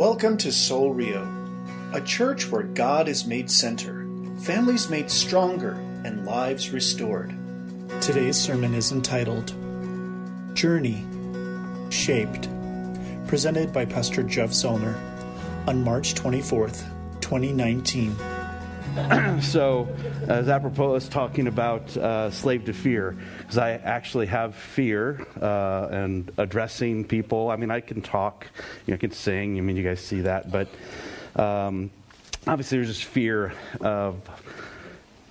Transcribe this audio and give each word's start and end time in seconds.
Welcome 0.00 0.38
to 0.38 0.50
Soul 0.50 0.94
Rio, 0.94 1.28
a 1.92 2.00
church 2.00 2.50
where 2.50 2.62
God 2.62 3.06
is 3.06 3.26
made 3.26 3.50
center, 3.50 4.08
families 4.38 4.88
made 4.88 5.10
stronger, 5.10 5.72
and 6.06 6.24
lives 6.24 6.70
restored. 6.70 7.34
Today's 8.00 8.38
sermon 8.38 8.72
is 8.72 8.92
entitled 8.92 9.52
Journey 10.54 11.04
Shaped, 11.90 12.48
presented 13.26 13.74
by 13.74 13.84
Pastor 13.84 14.22
Jeff 14.22 14.52
Zollner 14.52 14.96
on 15.68 15.84
March 15.84 16.14
24th, 16.14 16.88
2019. 17.20 18.16
so, 19.40 19.88
as 20.26 20.48
apropos, 20.48 20.96
is 20.96 21.08
talking 21.08 21.46
about 21.46 21.96
uh, 21.96 22.30
slave 22.30 22.64
to 22.64 22.72
fear, 22.72 23.16
because 23.38 23.58
I 23.58 23.72
actually 23.72 24.26
have 24.26 24.54
fear 24.54 25.26
uh, 25.40 25.88
and 25.90 26.30
addressing 26.38 27.04
people. 27.04 27.50
I 27.50 27.56
mean, 27.56 27.70
I 27.70 27.80
can 27.80 28.02
talk, 28.02 28.46
you 28.86 28.92
know, 28.92 28.96
I 28.96 28.98
can 28.98 29.12
sing. 29.12 29.58
I 29.58 29.60
mean, 29.60 29.76
you 29.76 29.84
guys 29.84 30.00
see 30.00 30.22
that, 30.22 30.50
but 30.50 30.68
um, 31.36 31.90
obviously, 32.46 32.78
there's 32.78 32.88
this 32.88 33.00
fear 33.00 33.52
of 33.80 34.16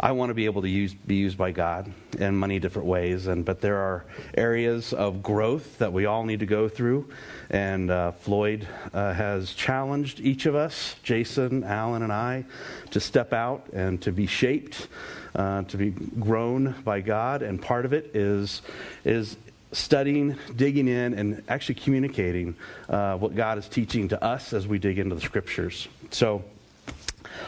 I 0.02 0.13
want 0.13 0.30
to 0.30 0.34
be 0.34 0.45
able 0.45 0.62
to 0.62 0.70
use, 0.70 0.94
be 0.94 1.16
used 1.16 1.38
by 1.38 1.52
God 1.52 1.91
in 2.17 2.40
many 2.40 2.57
different 2.57 2.88
ways, 2.88 3.27
and 3.27 3.44
but 3.44 3.59
there 3.59 3.76
are 3.76 4.05
areas 4.38 4.94
of 4.94 5.21
growth 5.21 5.77
that 5.80 5.91
we 5.91 6.05
all 6.05 6.23
need 6.23 6.40
to 6.40 6.45
go 6.45 6.70
through. 6.70 7.09
And 7.49 7.91
uh, 7.91 8.13
Floyd 8.13 8.66
uh, 8.93 9.13
has 9.13 9.54
challenged 9.54 10.21
each 10.21 10.45
of 10.45 10.55
us, 10.55 10.95
Jason, 11.04 11.66
Alan, 11.66 12.02
and 12.02 12.13
I, 12.13 12.45
to 12.91 13.02
step 13.02 13.34
out 13.34 13.67
and 13.73 14.02
to 14.04 14.13
be 14.13 14.26
shaped, 14.26 14.88
uh, 15.35 15.63
to 15.63 15.76
be 15.76 15.90
grown 15.90 16.76
by 16.85 17.02
God. 17.02 17.41
And 17.41 17.62
part 17.62 17.84
of 17.84 17.91
it 17.91 18.16
is 18.16 18.62
is 19.04 19.35
studying, 19.73 20.38
digging 20.55 20.88
in, 20.88 21.13
and 21.13 21.43
actually 21.49 21.76
communicating 21.76 22.55
uh, 22.88 23.18
what 23.18 23.35
God 23.35 23.57
is 23.57 23.68
teaching 23.68 24.07
to 24.07 24.23
us 24.23 24.54
as 24.54 24.66
we 24.66 24.79
dig 24.79 24.98
into 24.98 25.16
the 25.16 25.21
scriptures. 25.21 25.90
So. 26.12 26.45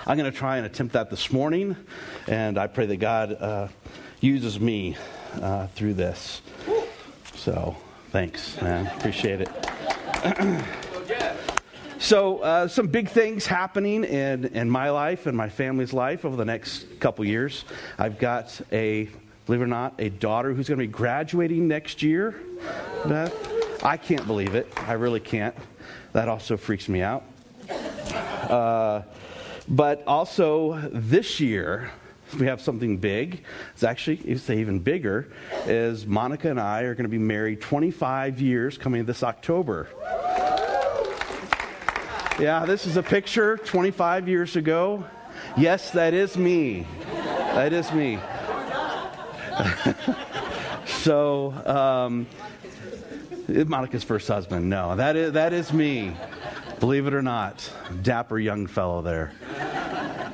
I'm 0.05 0.17
going 0.17 0.31
to 0.31 0.37
try 0.37 0.57
and 0.57 0.65
attempt 0.65 0.93
that 0.93 1.09
this 1.09 1.31
morning, 1.31 1.75
and 2.27 2.57
I 2.57 2.67
pray 2.67 2.85
that 2.87 2.97
God 2.97 3.33
uh, 3.33 3.67
uses 4.19 4.59
me 4.59 4.97
uh, 5.41 5.67
through 5.67 5.93
this. 5.95 6.41
So, 7.35 7.75
thanks, 8.11 8.61
man. 8.61 8.87
Appreciate 8.97 9.41
it. 9.41 9.49
so, 11.99 12.39
uh, 12.39 12.67
some 12.67 12.87
big 12.87 13.09
things 13.09 13.45
happening 13.45 14.03
in, 14.03 14.45
in 14.45 14.69
my 14.69 14.89
life 14.89 15.25
and 15.25 15.35
my 15.35 15.49
family's 15.49 15.93
life 15.93 16.25
over 16.25 16.35
the 16.35 16.45
next 16.45 16.99
couple 16.99 17.25
years. 17.25 17.65
I've 17.97 18.19
got 18.19 18.59
a, 18.71 19.09
believe 19.45 19.61
it 19.61 19.63
or 19.63 19.67
not, 19.67 19.95
a 19.99 20.09
daughter 20.09 20.53
who's 20.53 20.67
going 20.67 20.79
to 20.79 20.85
be 20.85 20.91
graduating 20.91 21.67
next 21.67 22.03
year. 22.03 22.39
Beth, 23.05 23.83
I 23.83 23.97
can't 23.97 24.27
believe 24.27 24.55
it. 24.55 24.71
I 24.77 24.93
really 24.93 25.19
can't. 25.19 25.55
That 26.13 26.27
also 26.27 26.57
freaks 26.57 26.87
me 26.89 27.01
out. 27.01 27.23
Uh, 27.69 29.01
but 29.67 30.03
also 30.07 30.89
this 30.91 31.39
year, 31.39 31.91
we 32.39 32.45
have 32.45 32.61
something 32.61 32.97
big. 32.97 33.43
It's 33.73 33.83
actually, 33.83 34.21
you 34.25 34.37
say 34.37 34.59
even 34.59 34.79
bigger, 34.79 35.31
is 35.65 36.05
Monica 36.05 36.49
and 36.49 36.59
I 36.59 36.81
are 36.83 36.95
going 36.95 37.03
to 37.03 37.09
be 37.09 37.17
married 37.17 37.61
25 37.61 38.39
years 38.39 38.77
coming 38.77 39.05
this 39.05 39.23
October. 39.23 39.89
Yeah, 42.39 42.65
this 42.65 42.87
is 42.87 42.97
a 42.97 43.03
picture 43.03 43.57
25 43.57 44.27
years 44.27 44.55
ago. 44.55 45.03
Yes, 45.57 45.91
that 45.91 46.13
is 46.13 46.37
me. 46.37 46.87
That 47.53 47.73
is 47.73 47.91
me. 47.91 48.19
so, 50.85 51.51
um, 51.65 52.25
Monica's 53.67 54.03
first 54.03 54.27
husband. 54.27 54.69
No, 54.69 54.95
that 54.95 55.15
is, 55.15 55.33
that 55.33 55.51
is 55.53 55.73
me. 55.73 56.15
Believe 56.81 57.05
it 57.05 57.13
or 57.13 57.21
not, 57.21 57.71
dapper 58.01 58.39
young 58.39 58.65
fellow 58.65 59.03
there. 59.03 59.31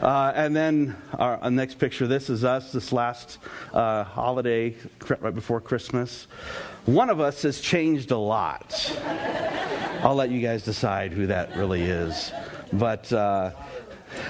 Uh, 0.01 0.31
and 0.33 0.55
then 0.55 0.95
our, 1.19 1.35
our, 1.39 1.51
next 1.51 1.77
picture, 1.77 2.07
this 2.07 2.29
is 2.29 2.45
us 2.45 2.71
this 2.71 2.93
last 2.93 3.39
uh, 3.73 4.05
holiday, 4.05 4.73
right 5.19 5.35
before 5.35 5.59
Christmas. 5.59 6.27
One 6.85 7.09
of 7.09 7.19
us 7.19 7.41
has 7.41 7.59
changed 7.59 8.11
a 8.11 8.17
lot. 8.17 8.97
I'll 10.03 10.15
let 10.15 10.29
you 10.29 10.39
guys 10.39 10.63
decide 10.63 11.11
who 11.11 11.27
that 11.27 11.53
really 11.57 11.81
is. 11.81 12.31
But 12.71 13.11
uh, 13.11 13.51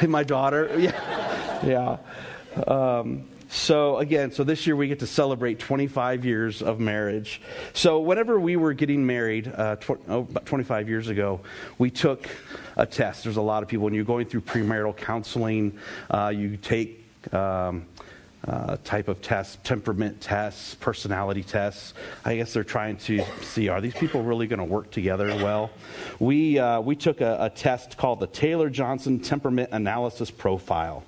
my 0.07 0.23
daughter, 0.23 0.71
yeah, 0.79 1.63
yeah. 1.63 2.63
Um, 2.65 3.25
so 3.49 3.97
again, 3.97 4.31
so 4.31 4.43
this 4.43 4.67
year 4.67 4.75
we 4.75 4.87
get 4.87 4.99
to 4.99 5.07
celebrate 5.07 5.59
25 5.59 6.25
years 6.25 6.61
of 6.61 6.79
marriage. 6.79 7.41
So 7.73 7.99
whenever 7.99 8.39
we 8.39 8.55
were 8.55 8.73
getting 8.73 9.05
married, 9.05 9.51
uh, 9.53 9.77
tw- 9.77 10.01
oh, 10.09 10.19
about 10.19 10.45
25 10.45 10.89
years 10.89 11.07
ago, 11.07 11.39
we 11.77 11.89
took 11.89 12.27
a 12.75 12.85
test. 12.85 13.23
There's 13.23 13.37
a 13.37 13.41
lot 13.41 13.63
of 13.63 13.69
people 13.69 13.85
when 13.85 13.93
you're 13.93 14.03
going 14.03 14.27
through 14.27 14.41
premarital 14.41 14.97
counseling, 14.97 15.77
uh, 16.09 16.31
you 16.35 16.57
take. 16.57 17.03
Um, 17.33 17.85
uh, 18.47 18.77
type 18.83 19.07
of 19.09 19.21
tests, 19.21 19.57
temperament 19.63 20.21
tests, 20.21 20.75
personality 20.75 21.43
tests. 21.43 21.93
I 22.23 22.37
guess 22.37 22.53
they're 22.53 22.63
trying 22.63 22.97
to 22.97 23.21
see 23.41 23.67
are 23.67 23.81
these 23.81 23.95
people 23.95 24.23
really 24.23 24.47
going 24.47 24.59
to 24.59 24.65
work 24.65 24.89
together 24.91 25.27
well. 25.27 25.71
We 26.19 26.57
uh, 26.57 26.79
we 26.79 26.95
took 26.95 27.19
a, 27.19 27.37
a 27.41 27.49
test 27.49 27.97
called 27.97 28.19
the 28.21 28.27
Taylor 28.27 28.69
Johnson 28.69 29.19
Temperament 29.19 29.69
Analysis 29.73 30.31
Profile. 30.31 31.03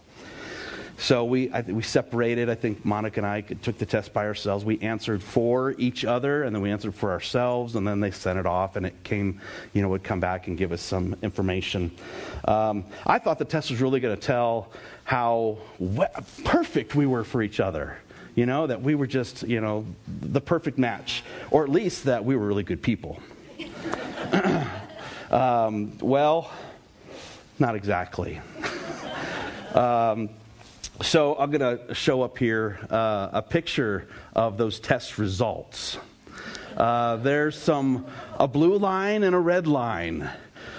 So 0.99 1.23
we, 1.23 1.49
I, 1.51 1.61
we 1.61 1.81
separated. 1.81 2.49
I 2.49 2.55
think 2.55 2.83
Monica 2.83 3.21
and 3.21 3.27
I 3.27 3.39
took 3.39 3.77
the 3.77 3.85
test 3.85 4.11
by 4.11 4.25
ourselves. 4.25 4.65
We 4.65 4.79
answered 4.81 5.23
for 5.23 5.73
each 5.77 6.03
other, 6.03 6.43
and 6.43 6.53
then 6.53 6.61
we 6.61 6.71
answered 6.71 6.93
for 6.93 7.11
ourselves, 7.11 7.77
and 7.77 7.87
then 7.87 8.01
they 8.01 8.11
sent 8.11 8.37
it 8.37 8.45
off, 8.45 8.75
and 8.75 8.85
it 8.85 9.01
came, 9.05 9.39
you 9.71 9.81
know, 9.81 9.88
would 9.88 10.03
come 10.03 10.19
back 10.19 10.47
and 10.47 10.57
give 10.57 10.73
us 10.73 10.81
some 10.81 11.15
information. 11.21 11.89
Um, 12.43 12.83
I 13.05 13.17
thought 13.17 13.39
the 13.39 13.45
test 13.45 13.71
was 13.71 13.81
really 13.81 14.01
going 14.01 14.13
to 14.13 14.21
tell 14.21 14.73
how 15.05 15.59
we- 15.79 16.05
perfect 16.43 16.95
we 16.95 17.05
were 17.05 17.23
for 17.23 17.41
each 17.41 17.61
other. 17.61 17.97
You 18.35 18.45
know, 18.45 18.67
that 18.67 18.81
we 18.81 18.93
were 18.93 19.07
just, 19.07 19.43
you 19.43 19.61
know, 19.61 19.85
the 20.07 20.41
perfect 20.41 20.77
match, 20.77 21.23
or 21.49 21.63
at 21.63 21.69
least 21.69 22.03
that 22.05 22.25
we 22.25 22.35
were 22.35 22.45
really 22.45 22.63
good 22.63 22.81
people. 22.81 23.21
um, 25.31 25.97
well, 25.99 26.51
not 27.57 27.75
exactly. 27.75 28.41
um, 29.73 30.29
so 31.01 31.35
I'm 31.39 31.49
going 31.49 31.87
to 31.87 31.93
show 31.93 32.23
up 32.23 32.37
here 32.37 32.77
uh, 32.89 33.29
a 33.31 33.41
picture 33.41 34.07
of 34.33 34.57
those 34.57 34.79
test 34.79 35.17
results. 35.17 35.97
Uh, 36.75 37.15
there's 37.17 37.57
some 37.57 38.05
a 38.37 38.47
blue 38.47 38.77
line 38.77 39.23
and 39.23 39.33
a 39.33 39.39
red 39.39 39.65
line. 39.65 40.29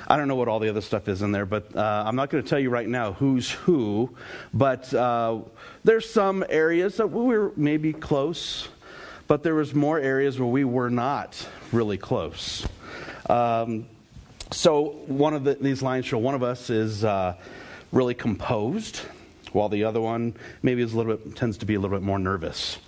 I 0.06 0.16
don't 0.16 0.28
know 0.28 0.34
what 0.34 0.48
all 0.48 0.58
the 0.58 0.68
other 0.68 0.82
stuff 0.82 1.08
is 1.08 1.22
in 1.22 1.32
there, 1.32 1.46
but 1.46 1.74
uh, 1.74 2.04
I'm 2.06 2.16
not 2.16 2.28
going 2.28 2.42
to 2.42 2.48
tell 2.48 2.58
you 2.58 2.68
right 2.68 2.88
now 2.88 3.12
who's 3.12 3.50
who. 3.50 4.14
But 4.52 4.92
uh, 4.92 5.40
there's 5.84 6.08
some 6.08 6.44
areas 6.48 6.98
that 6.98 7.10
we 7.10 7.38
were 7.38 7.52
maybe 7.56 7.92
close, 7.92 8.68
but 9.26 9.42
there 9.42 9.54
was 9.54 9.74
more 9.74 9.98
areas 9.98 10.38
where 10.38 10.48
we 10.48 10.64
were 10.64 10.90
not 10.90 11.48
really 11.72 11.96
close. 11.96 12.66
Um, 13.28 13.86
so 14.50 14.96
one 15.06 15.32
of 15.32 15.44
the, 15.44 15.54
these 15.54 15.80
lines 15.80 16.06
show 16.06 16.18
one 16.18 16.34
of 16.34 16.42
us 16.42 16.68
is 16.68 17.04
uh, 17.04 17.36
really 17.92 18.14
composed 18.14 19.00
while 19.52 19.68
the 19.68 19.84
other 19.84 20.00
one 20.00 20.34
maybe 20.62 20.82
is 20.82 20.92
a 20.92 20.96
little 20.96 21.16
bit 21.16 21.36
tends 21.36 21.58
to 21.58 21.66
be 21.66 21.74
a 21.74 21.80
little 21.80 21.96
bit 21.96 22.04
more 22.04 22.18
nervous. 22.18 22.78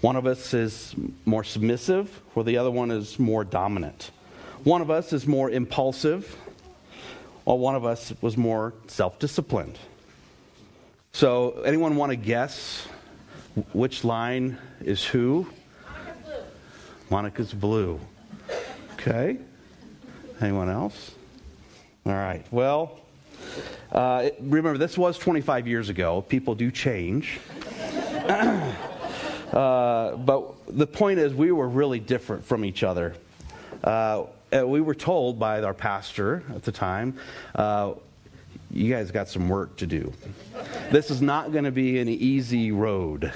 One 0.00 0.16
of 0.16 0.26
us 0.26 0.54
is 0.54 0.94
more 1.24 1.42
submissive, 1.42 2.20
while 2.34 2.44
the 2.44 2.58
other 2.58 2.70
one 2.70 2.90
is 2.90 3.18
more 3.18 3.44
dominant. 3.44 4.10
One 4.64 4.82
of 4.82 4.90
us 4.90 5.12
is 5.12 5.26
more 5.26 5.50
impulsive, 5.50 6.36
while 7.44 7.58
one 7.58 7.74
of 7.74 7.84
us 7.84 8.12
was 8.20 8.36
more 8.36 8.74
self-disciplined. 8.88 9.78
So, 11.12 11.62
anyone 11.62 11.96
want 11.96 12.10
to 12.10 12.16
guess 12.16 12.86
which 13.72 14.04
line 14.04 14.58
is 14.80 15.02
who? 15.02 15.46
Monica's 17.08 17.54
blue. 17.54 17.98
Okay. 18.94 19.38
Anyone 20.40 20.68
else? 20.68 21.12
All 22.04 22.12
right. 22.12 22.44
Well, 22.50 23.00
uh, 23.92 24.30
remember, 24.40 24.78
this 24.78 24.98
was 24.98 25.18
25 25.18 25.66
years 25.66 25.88
ago. 25.88 26.22
People 26.22 26.54
do 26.54 26.70
change. 26.70 27.38
uh, 29.52 30.16
but 30.16 30.76
the 30.76 30.86
point 30.86 31.18
is, 31.18 31.34
we 31.34 31.52
were 31.52 31.68
really 31.68 32.00
different 32.00 32.44
from 32.44 32.64
each 32.64 32.82
other. 32.82 33.14
Uh, 33.82 34.24
we 34.52 34.80
were 34.80 34.94
told 34.94 35.38
by 35.38 35.62
our 35.62 35.74
pastor 35.74 36.42
at 36.54 36.62
the 36.62 36.72
time, 36.72 37.18
uh, 37.54 37.94
you 38.70 38.92
guys 38.92 39.10
got 39.10 39.28
some 39.28 39.48
work 39.48 39.76
to 39.76 39.86
do. 39.86 40.12
This 40.90 41.10
is 41.10 41.22
not 41.22 41.52
going 41.52 41.64
to 41.64 41.70
be 41.70 41.98
an 41.98 42.08
easy 42.08 42.72
road. 42.72 43.32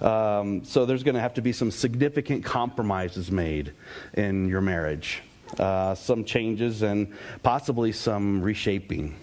Um, 0.00 0.64
so 0.64 0.86
there's 0.86 1.02
going 1.02 1.14
to 1.14 1.20
have 1.20 1.34
to 1.34 1.42
be 1.42 1.52
some 1.52 1.70
significant 1.70 2.44
compromises 2.44 3.30
made 3.30 3.72
in 4.14 4.48
your 4.48 4.60
marriage, 4.60 5.22
uh, 5.58 5.94
some 5.94 6.24
changes, 6.24 6.82
and 6.82 7.12
possibly 7.42 7.92
some 7.92 8.42
reshaping. 8.42 9.14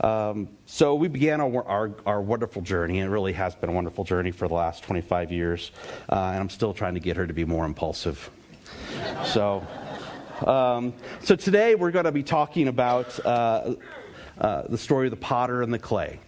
Um, 0.00 0.48
so 0.66 0.94
we 0.94 1.08
began 1.08 1.40
our, 1.40 1.64
our, 1.64 1.94
our, 2.06 2.20
wonderful 2.22 2.62
journey, 2.62 3.00
and 3.00 3.08
it 3.08 3.12
really 3.12 3.32
has 3.32 3.54
been 3.56 3.70
a 3.70 3.72
wonderful 3.72 4.04
journey 4.04 4.30
for 4.30 4.46
the 4.46 4.54
last 4.54 4.84
25 4.84 5.32
years. 5.32 5.72
Uh, 6.08 6.14
and 6.14 6.40
I'm 6.40 6.50
still 6.50 6.72
trying 6.72 6.94
to 6.94 7.00
get 7.00 7.16
her 7.16 7.26
to 7.26 7.34
be 7.34 7.44
more 7.44 7.64
impulsive. 7.64 8.30
so 9.24 9.66
Um, 10.46 10.92
so 11.20 11.34
today 11.34 11.74
we're 11.74 11.90
going 11.90 12.04
to 12.04 12.12
be 12.12 12.22
talking 12.22 12.68
about 12.68 13.18
uh, 13.26 13.74
uh, 14.40 14.62
the 14.68 14.78
story 14.78 15.08
of 15.08 15.10
the 15.10 15.16
potter 15.16 15.62
and 15.62 15.74
the 15.74 15.78
clay. 15.78 16.20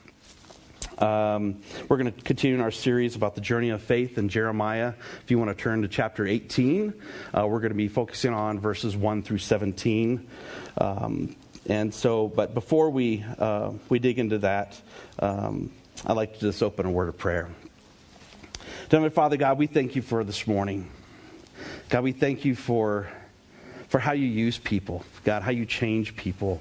Um, 0.98 1.60
we're 1.88 1.96
going 1.96 2.12
to 2.12 2.22
continue 2.22 2.56
in 2.56 2.60
our 2.60 2.72
series 2.72 3.14
about 3.14 3.34
the 3.34 3.40
journey 3.40 3.70
of 3.70 3.80
faith 3.80 4.18
in 4.18 4.28
Jeremiah. 4.28 4.94
If 5.22 5.30
you 5.30 5.38
want 5.38 5.56
to 5.56 5.62
turn 5.62 5.82
to 5.82 5.88
chapter 5.88 6.26
18, 6.26 6.92
uh, 7.32 7.46
we're 7.46 7.60
going 7.60 7.70
to 7.70 7.76
be 7.76 7.88
focusing 7.88 8.34
on 8.34 8.58
verses 8.58 8.96
1 8.96 9.22
through 9.22 9.38
17. 9.38 10.26
Um, 10.78 11.36
and 11.70 11.94
so, 11.94 12.26
but 12.26 12.52
before 12.52 12.90
we, 12.90 13.24
uh, 13.38 13.70
we 13.88 14.00
dig 14.00 14.18
into 14.18 14.38
that, 14.38 14.76
um, 15.20 15.70
I'd 16.04 16.14
like 16.14 16.34
to 16.34 16.40
just 16.40 16.64
open 16.64 16.84
a 16.84 16.90
word 16.90 17.08
of 17.08 17.16
prayer. 17.16 17.48
Heavenly 18.90 19.10
Father 19.10 19.36
God, 19.36 19.56
we 19.56 19.68
thank 19.68 19.94
you 19.94 20.02
for 20.02 20.24
this 20.24 20.48
morning. 20.48 20.90
God, 21.88 22.02
we 22.02 22.10
thank 22.10 22.44
you 22.44 22.56
for, 22.56 23.08
for 23.86 24.00
how 24.00 24.10
you 24.10 24.26
use 24.26 24.58
people. 24.58 25.04
God, 25.22 25.42
how 25.42 25.52
you 25.52 25.64
change 25.64 26.16
people. 26.16 26.60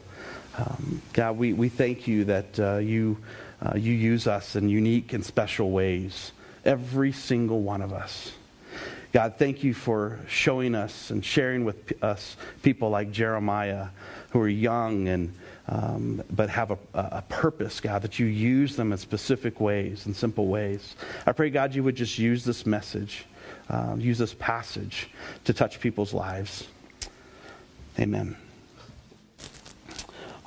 Um, 0.56 1.02
God, 1.14 1.40
we, 1.40 1.54
we 1.54 1.70
thank 1.70 2.08
you 2.08 2.26
that 2.26 2.60
uh, 2.60 2.78
you 2.78 3.18
uh, 3.64 3.76
you 3.76 3.94
use 3.94 4.28
us 4.28 4.56
in 4.56 4.70
unique 4.70 5.12
and 5.14 5.26
special 5.26 5.72
ways, 5.72 6.34
every 6.64 7.14
single 7.14 7.64
one 7.64 7.82
of 7.82 7.94
us. 7.94 8.32
God, 9.12 9.36
thank 9.40 9.64
you 9.64 9.74
for 9.74 10.20
showing 10.28 10.76
us 10.76 11.10
and 11.10 11.26
sharing 11.26 11.66
with 11.66 12.04
us 12.04 12.38
people 12.62 12.92
like 12.92 13.12
Jeremiah 13.12 13.88
who 14.32 14.40
are 14.40 14.48
young 14.48 15.08
and 15.08 15.34
um, 15.70 16.24
but 16.32 16.50
have 16.50 16.72
a, 16.72 16.78
a, 16.96 17.24
purpose, 17.30 17.80
God, 17.80 18.02
that 18.02 18.18
you 18.18 18.26
use 18.26 18.76
them 18.76 18.92
in 18.92 18.98
specific 18.98 19.62
ways, 19.62 20.08
in 20.08 20.16
simple 20.16 20.48
ways. 20.48 20.96
I 21.28 21.32
pray, 21.32 21.52
God, 21.52 21.76
you 21.76 21.84
would 21.84 21.96
just 21.96 22.18
use 22.18 22.44
this 22.44 22.66
message, 22.66 23.26
uh, 23.70 23.96
use 23.96 24.18
this 24.18 24.34
passage 24.34 25.10
to 25.44 25.54
touch 25.54 25.80
people's 25.80 26.12
lives. 26.12 26.68
Amen. 28.00 28.36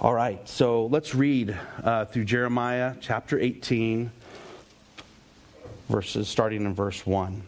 All 0.01 0.13
right, 0.13 0.49
so 0.49 0.87
let's 0.87 1.15
read 1.15 1.57
uh, 1.85 2.07
through 2.07 2.25
Jeremiah 2.25 2.97
chapter 3.01 3.39
18, 3.39 4.11
verses 5.89 6.27
starting 6.27 6.65
in 6.65 6.75
verse 6.75 7.07
1. 7.07 7.43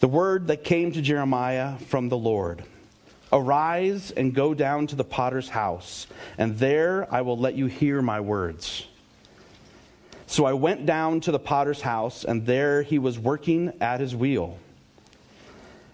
The 0.00 0.08
word 0.08 0.48
that 0.48 0.64
came 0.64 0.90
to 0.90 1.00
Jeremiah 1.00 1.78
from 1.78 2.08
the 2.08 2.16
Lord 2.16 2.64
Arise 3.34 4.12
and 4.12 4.32
go 4.32 4.54
down 4.54 4.86
to 4.86 4.96
the 4.96 5.02
potter's 5.02 5.48
house, 5.48 6.06
and 6.38 6.56
there 6.56 7.12
I 7.12 7.22
will 7.22 7.36
let 7.36 7.56
you 7.56 7.66
hear 7.66 8.00
my 8.00 8.20
words. 8.20 8.86
So 10.28 10.44
I 10.44 10.52
went 10.52 10.86
down 10.86 11.20
to 11.22 11.32
the 11.32 11.40
potter's 11.40 11.80
house, 11.80 12.22
and 12.24 12.46
there 12.46 12.82
he 12.82 13.00
was 13.00 13.18
working 13.18 13.72
at 13.80 13.98
his 13.98 14.14
wheel. 14.14 14.58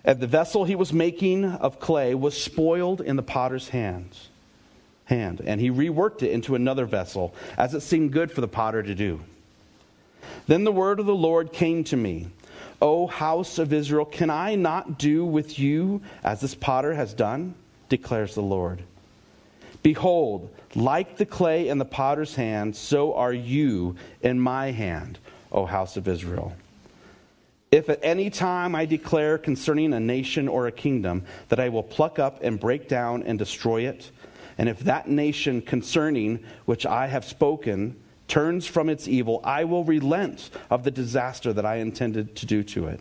And 0.05 0.21
the 0.21 0.27
vessel 0.27 0.67
he 0.67 0.75
was 0.77 0.93
making 0.93 1.47
of 1.47 1.81
clay 1.81 2.15
was 2.15 2.41
spoiled 2.41 3.01
in 3.01 3.17
the 3.17 3.23
potter's 3.23 3.71
hands, 3.71 4.29
hand, 5.07 5.41
and 5.43 5.63
he 5.63 5.71
reworked 5.71 6.23
it 6.23 6.33
into 6.33 6.55
another 6.55 6.85
vessel, 6.85 7.35
as 7.57 7.73
it 7.73 7.81
seemed 7.81 8.13
good 8.13 8.31
for 8.31 8.43
the 8.43 8.49
potter 8.49 8.83
to 8.83 8.95
do. 8.95 9.21
Then 10.47 10.65
the 10.65 10.73
word 10.73 11.01
of 11.01 11.07
the 11.07 11.15
Lord 11.15 11.55
came 11.55 11.85
to 11.85 11.97
me, 11.97 12.29
O 12.81 13.07
house 13.07 13.59
of 13.59 13.73
Israel, 13.73 14.05
can 14.05 14.31
I 14.31 14.55
not 14.55 14.99
do 14.99 15.25
with 15.25 15.59
you 15.59 16.01
as 16.23 16.41
this 16.41 16.55
potter 16.55 16.95
has 16.95 17.13
done? 17.15 17.55
declares 17.89 18.35
the 18.35 18.43
Lord. 18.43 18.83
Behold, 19.83 20.49
like 20.75 21.17
the 21.17 21.27
clay 21.27 21.69
in 21.69 21.79
the 21.79 21.85
potter's 21.85 22.35
hand, 22.35 22.77
so 22.77 23.15
are 23.15 23.33
you 23.33 23.97
in 24.23 24.39
my 24.39 24.71
hand, 24.71 25.19
O 25.51 25.67
house 25.67 25.97
of 25.97 26.07
Israel. 26.07 26.55
If 27.71 27.89
at 27.89 28.01
any 28.03 28.31
time 28.31 28.75
I 28.75 28.85
declare 28.85 29.39
concerning 29.39 29.93
a 29.93 30.01
nation 30.01 30.49
or 30.49 30.67
a 30.67 30.73
kingdom 30.73 31.25
that 31.49 31.61
I 31.61 31.69
will 31.69 31.83
pluck 31.83 32.19
up 32.19 32.43
and 32.43 32.59
break 32.59 32.89
down 32.89 33.23
and 33.23 33.39
destroy 33.39 33.83
it, 33.83 34.11
and 34.59 34.69
if 34.69 34.81
that 34.81 35.09
nation 35.09 35.63
concerning 35.63 36.41
which 36.65 36.85
I 36.85 37.07
have 37.07 37.25
spoken 37.25 37.97
turns 38.31 38.67
from 38.67 38.89
its 38.89 39.07
evil, 39.07 39.41
I 39.45 39.65
will 39.65 39.85
relent 39.85 40.51
of 40.71 40.85
the 40.85 40.91
disaster 40.91 41.53
that 41.53 41.67
I 41.67 41.77
intended 41.77 42.37
to 42.37 42.47
do 42.47 42.63
to 42.63 42.87
it. 42.87 43.01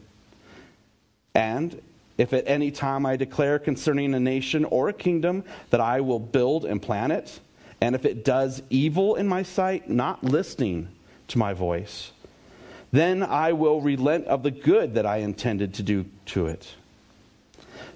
And 1.34 1.82
if 2.18 2.34
at 2.34 2.44
any 2.48 2.72
time 2.72 3.06
I 3.06 3.16
declare 3.16 3.60
concerning 3.60 4.14
a 4.14 4.20
nation 4.20 4.66
or 4.66 4.90
a 4.90 4.94
kingdom 4.94 5.46
that 5.70 5.80
I 5.80 6.02
will 6.02 6.20
build 6.20 6.66
and 6.66 6.82
plan 6.82 7.12
it, 7.12 7.40
and 7.80 7.96
if 7.96 8.04
it 8.04 8.26
does 8.26 8.62
evil 8.70 9.16
in 9.16 9.28
my 9.28 9.44
sight, 9.44 9.90
not 9.90 10.24
listening 10.24 10.90
to 11.30 11.38
my 11.38 11.54
voice, 11.54 12.12
then 12.92 13.24
I 13.24 13.54
will 13.54 13.80
relent 13.80 14.26
of 14.26 14.44
the 14.44 14.52
good 14.52 14.96
that 14.96 15.06
I 15.06 15.18
intended 15.18 15.76
to 15.76 15.84
do 15.84 16.06
to 16.26 16.48
it. 16.48 16.76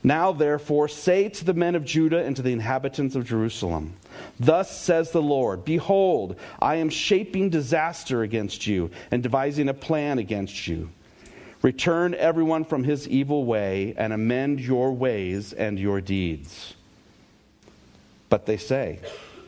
Now, 0.04 0.34
therefore, 0.34 0.90
say 0.90 1.30
to 1.30 1.46
the 1.46 1.54
men 1.54 1.76
of 1.76 1.86
Judah 1.86 2.24
and 2.24 2.36
to 2.36 2.42
the 2.42 2.52
inhabitants 2.52 3.16
of 3.16 3.26
Jerusalem, 3.26 3.96
Thus 4.40 4.78
says 4.78 5.12
the 5.12 5.22
Lord 5.22 5.64
Behold, 5.64 6.36
I 6.60 6.76
am 6.76 6.90
shaping 6.90 7.50
disaster 7.50 8.22
against 8.22 8.68
you 8.68 8.92
and 9.12 9.24
devising 9.24 9.70
a 9.70 9.74
plan 9.74 10.20
against 10.20 10.68
you. 10.68 10.90
Return 11.62 12.14
everyone 12.16 12.66
from 12.66 12.84
his 12.84 13.08
evil 13.08 13.46
way 13.46 13.94
and 13.98 14.12
amend 14.12 14.60
your 14.60 14.92
ways 14.92 15.54
and 15.54 15.80
your 15.80 16.02
deeds. 16.02 16.74
But 18.28 18.46
they 18.46 18.58
say, 18.58 19.00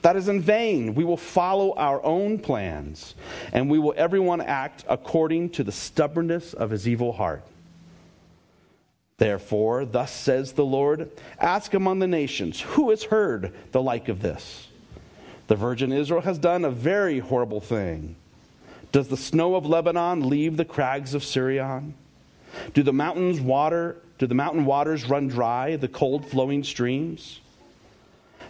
that 0.05 0.15
is 0.15 0.29
in 0.29 0.39
vain. 0.39 0.93
We 0.93 1.03
will 1.03 1.17
follow 1.17 1.73
our 1.73 2.01
own 2.05 2.37
plans, 2.37 3.15
and 3.51 3.69
we 3.71 3.79
will 3.79 3.95
everyone 3.97 4.39
act 4.39 4.85
according 4.87 5.49
to 5.51 5.63
the 5.63 5.71
stubbornness 5.71 6.53
of 6.53 6.69
his 6.69 6.87
evil 6.87 7.11
heart. 7.11 7.43
Therefore, 9.17 9.85
thus 9.85 10.11
says 10.11 10.53
the 10.53 10.65
Lord 10.65 11.09
Ask 11.39 11.73
among 11.73 11.99
the 11.99 12.07
nations, 12.07 12.61
who 12.61 12.89
has 12.89 13.03
heard 13.03 13.53
the 13.71 13.81
like 13.81 14.09
of 14.09 14.21
this? 14.21 14.67
The 15.47 15.55
virgin 15.55 15.91
Israel 15.91 16.21
has 16.21 16.37
done 16.37 16.65
a 16.65 16.71
very 16.71 17.19
horrible 17.19 17.61
thing. 17.61 18.15
Does 18.91 19.07
the 19.07 19.17
snow 19.17 19.55
of 19.55 19.65
Lebanon 19.65 20.27
leave 20.29 20.57
the 20.57 20.65
crags 20.65 21.13
of 21.13 21.23
Sirion? 21.23 21.93
Do 22.73 22.83
the 22.83 22.93
mountains 22.93 23.39
water, 23.39 23.97
do 24.17 24.27
the 24.27 24.35
mountain 24.35 24.65
waters 24.65 25.09
run 25.09 25.27
dry, 25.27 25.75
the 25.75 25.87
cold 25.87 26.25
flowing 26.25 26.63
streams? 26.63 27.39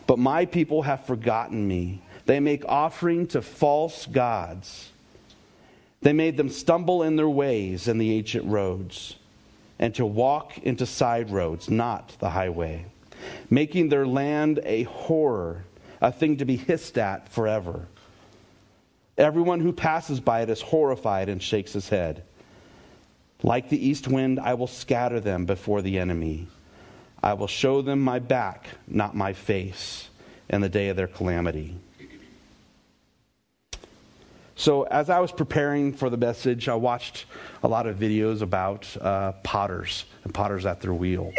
But 0.07 0.19
my 0.19 0.45
people 0.45 0.83
have 0.83 1.06
forgotten 1.06 1.67
me. 1.67 2.01
They 2.25 2.39
make 2.39 2.63
offering 2.65 3.27
to 3.27 3.41
false 3.41 4.06
gods. 4.06 4.91
They 6.01 6.13
made 6.13 6.38
them 6.38 6.50
stumble 6.50 7.03
in 7.03 7.15
their 7.15 7.29
ways 7.29 7.88
in 7.88 7.97
the 7.97 8.13
ancient 8.13 8.45
roads, 8.45 9.15
and 9.80 9.94
to 9.95 10.06
walk 10.06 10.57
into 10.60 10.86
side 10.86 11.30
roads, 11.30 11.69
not 11.69 12.16
the 12.19 12.30
highway, 12.30 12.86
making 13.50 13.89
their 13.89 14.07
land 14.07 14.60
a 14.63 14.84
horror, 14.84 15.63
a 16.01 16.12
thing 16.12 16.38
to 16.38 16.46
be 16.46 16.55
hissed 16.55 16.98
at 16.98 17.29
forever. 17.29 17.88
Everyone 19.17 19.60
who 19.60 19.72
passes 19.72 20.20
by 20.20 20.41
it 20.41 20.50
is 20.50 20.62
horrified 20.62 21.29
and 21.29 21.41
shakes 21.41 21.74
his 21.74 21.89
head. 21.89 22.24
Like 23.44 23.70
the 23.70 23.88
east 23.88 24.08
wind, 24.08 24.39
I 24.39 24.55
will 24.55 24.67
scatter 24.67 25.20
them 25.20 25.46
before 25.46 25.82
the 25.82 26.00
enemy. 26.00 26.48
I 27.22 27.34
will 27.34 27.48
show 27.48 27.82
them 27.82 28.01
my 28.01 28.20
back, 28.20 28.67
not 28.88 29.15
my 29.15 29.34
face, 29.34 30.10
in 30.50 30.62
the 30.62 30.70
day 30.70 30.89
of 30.89 30.98
their 30.98 31.08
calamity. 31.08 31.77
So, 34.57 34.83
as 34.83 35.09
I 35.09 35.19
was 35.19 35.33
preparing 35.33 35.91
for 35.91 36.09
the 36.09 36.15
message, 36.15 36.69
I 36.69 36.75
watched 36.75 37.25
a 37.62 37.67
lot 37.67 37.88
of 37.88 37.97
videos 37.97 38.41
about 38.41 38.88
uh, 39.01 39.33
potters 39.43 40.05
and 40.24 40.33
potters 40.33 40.65
at 40.65 40.79
their 40.79 40.93
wheel. 40.93 41.33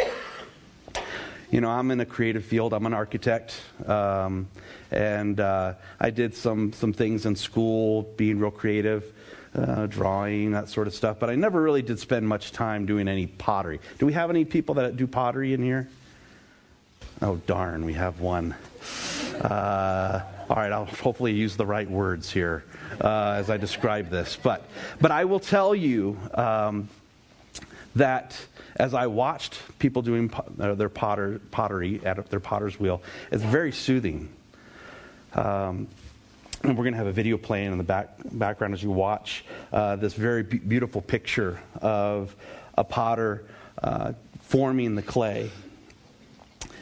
You 1.49 1.61
know, 1.61 1.69
I'm 1.69 1.89
in 1.89 1.99
a 1.99 2.05
creative 2.05 2.45
field. 2.45 2.73
I'm 2.73 2.85
an 2.85 2.93
architect, 2.93 3.59
um, 3.87 4.47
and 4.91 5.39
uh, 5.39 5.73
I 5.99 6.11
did 6.11 6.35
some 6.35 6.73
some 6.73 6.93
things 6.93 7.25
in 7.25 7.35
school, 7.35 8.03
being 8.17 8.37
real 8.37 8.51
creative 8.51 9.03
uh, 9.55 9.87
drawing, 9.87 10.51
that 10.51 10.69
sort 10.69 10.85
of 10.85 10.93
stuff. 10.93 11.17
But 11.19 11.31
I 11.31 11.35
never 11.35 11.59
really 11.59 11.81
did 11.81 11.97
spend 11.97 12.27
much 12.27 12.51
time 12.51 12.85
doing 12.85 13.07
any 13.07 13.25
pottery. 13.25 13.79
Do 13.97 14.05
we 14.05 14.13
have 14.13 14.29
any 14.29 14.45
people 14.45 14.75
that 14.75 14.95
do 14.95 15.07
pottery 15.07 15.53
in 15.53 15.63
here? 15.63 15.89
Oh, 17.23 17.37
darn, 17.47 17.83
we 17.83 17.93
have 17.93 18.19
one. 18.19 18.53
Uh, 19.41 20.21
all 20.49 20.55
right, 20.55 20.71
I'll 20.71 20.85
hopefully 20.85 21.33
use 21.33 21.57
the 21.57 21.65
right 21.65 21.89
words 21.89 22.31
here 22.31 22.63
uh, 23.01 23.35
as 23.37 23.49
I 23.49 23.57
describe 23.57 24.09
this. 24.09 24.37
But, 24.41 24.63
but 25.01 25.11
I 25.11 25.25
will 25.25 25.41
tell 25.41 25.75
you 25.75 26.17
um, 26.33 26.87
that 27.95 28.39
as 28.77 28.93
I 28.93 29.07
watched 29.07 29.59
people 29.77 30.01
doing 30.01 30.31
uh, 30.59 30.75
their 30.75 30.87
potter, 30.87 31.41
pottery 31.51 31.99
at 32.05 32.29
their 32.29 32.39
potter's 32.39 32.79
wheel, 32.79 33.01
it's 33.29 33.43
very 33.43 33.73
soothing. 33.73 34.29
Um, 35.33 35.87
and 36.63 36.77
we're 36.77 36.83
going 36.83 36.93
to 36.93 36.97
have 36.97 37.07
a 37.07 37.11
video 37.11 37.37
playing 37.37 37.73
in 37.73 37.77
the 37.77 37.83
back, 37.83 38.17
background 38.31 38.73
as 38.73 38.81
you 38.81 38.89
watch 38.89 39.43
uh, 39.73 39.97
this 39.97 40.13
very 40.13 40.43
beautiful 40.43 41.01
picture 41.01 41.59
of 41.81 42.33
a 42.77 42.85
potter 42.85 43.43
uh, 43.83 44.13
forming 44.43 44.95
the 44.95 45.01
clay. 45.01 45.51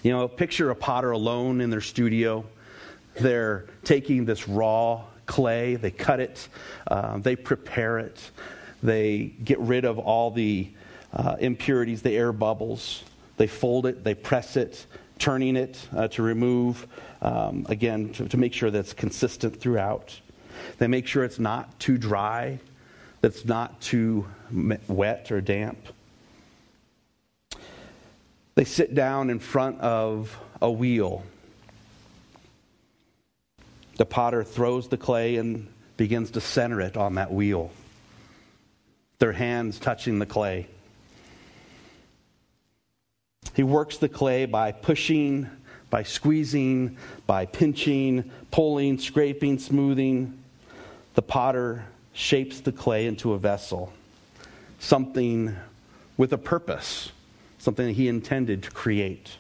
You 0.03 0.11
know, 0.11 0.27
picture 0.27 0.69
a 0.69 0.75
potter 0.75 1.11
alone 1.11 1.61
in 1.61 1.71
their 1.71 1.81
studio. 1.81 2.45
They're 3.19 3.65
taking 3.83 4.25
this 4.25 4.47
raw 4.47 5.03
clay, 5.25 5.75
they 5.75 5.91
cut 5.91 6.19
it, 6.19 6.47
uh, 6.87 7.17
they 7.17 7.35
prepare 7.35 7.99
it, 7.99 8.31
they 8.83 9.33
get 9.43 9.59
rid 9.59 9.85
of 9.85 9.97
all 9.99 10.31
the 10.31 10.69
uh, 11.13 11.35
impurities, 11.39 12.01
the 12.01 12.11
air 12.11 12.33
bubbles. 12.33 13.03
They 13.37 13.47
fold 13.47 13.85
it, 13.85 14.03
they 14.03 14.15
press 14.15 14.55
it, 14.55 14.85
turning 15.17 15.55
it 15.55 15.87
uh, 15.95 16.07
to 16.09 16.21
remove, 16.23 16.87
um, 17.21 17.65
again, 17.69 18.13
to, 18.13 18.27
to 18.27 18.37
make 18.37 18.53
sure 18.53 18.69
that 18.69 18.79
it's 18.79 18.93
consistent 18.93 19.59
throughout. 19.59 20.19
They 20.77 20.87
make 20.87 21.07
sure 21.07 21.23
it's 21.23 21.39
not 21.39 21.79
too 21.79 21.97
dry, 21.97 22.59
that 23.21 23.33
it's 23.33 23.45
not 23.45 23.81
too 23.81 24.25
wet 24.87 25.31
or 25.31 25.41
damp. 25.41 25.77
They 28.55 28.63
sit 28.63 28.95
down 28.95 29.29
in 29.29 29.39
front 29.39 29.81
of 29.81 30.37
a 30.61 30.71
wheel. 30.71 31.23
The 33.97 34.05
potter 34.05 34.43
throws 34.43 34.87
the 34.87 34.97
clay 34.97 35.37
and 35.37 35.67
begins 35.97 36.31
to 36.31 36.41
center 36.41 36.81
it 36.81 36.97
on 36.97 37.15
that 37.15 37.31
wheel, 37.31 37.71
their 39.19 39.31
hands 39.31 39.79
touching 39.79 40.19
the 40.19 40.25
clay. 40.25 40.67
He 43.53 43.63
works 43.63 43.97
the 43.97 44.09
clay 44.09 44.45
by 44.45 44.73
pushing, 44.73 45.49
by 45.89 46.03
squeezing, 46.03 46.97
by 47.25 47.45
pinching, 47.45 48.29
pulling, 48.51 48.99
scraping, 48.99 49.59
smoothing. 49.59 50.37
The 51.13 51.21
potter 51.21 51.85
shapes 52.11 52.59
the 52.59 52.73
clay 52.73 53.05
into 53.05 53.31
a 53.31 53.37
vessel, 53.37 53.93
something 54.79 55.55
with 56.17 56.33
a 56.33 56.37
purpose, 56.37 57.13
something 57.59 57.87
that 57.87 57.93
he 57.93 58.09
intended 58.09 58.63
to 58.63 58.71
create. 58.71 59.37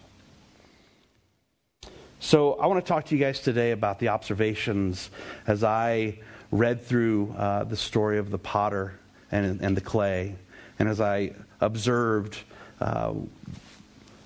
So, 2.25 2.53
I 2.53 2.65
want 2.65 2.83
to 2.83 2.89
talk 2.89 3.05
to 3.05 3.15
you 3.15 3.23
guys 3.23 3.39
today 3.39 3.69
about 3.69 3.99
the 3.99 4.07
observations 4.07 5.11
as 5.45 5.63
I 5.63 6.17
read 6.49 6.81
through 6.81 7.35
uh, 7.37 7.65
the 7.65 7.77
story 7.77 8.17
of 8.17 8.31
the 8.31 8.39
potter 8.39 8.99
and, 9.31 9.61
and 9.61 9.77
the 9.77 9.81
clay, 9.81 10.35
and 10.79 10.89
as 10.89 10.99
I 10.99 11.33
observed 11.61 12.35
uh, 12.81 13.13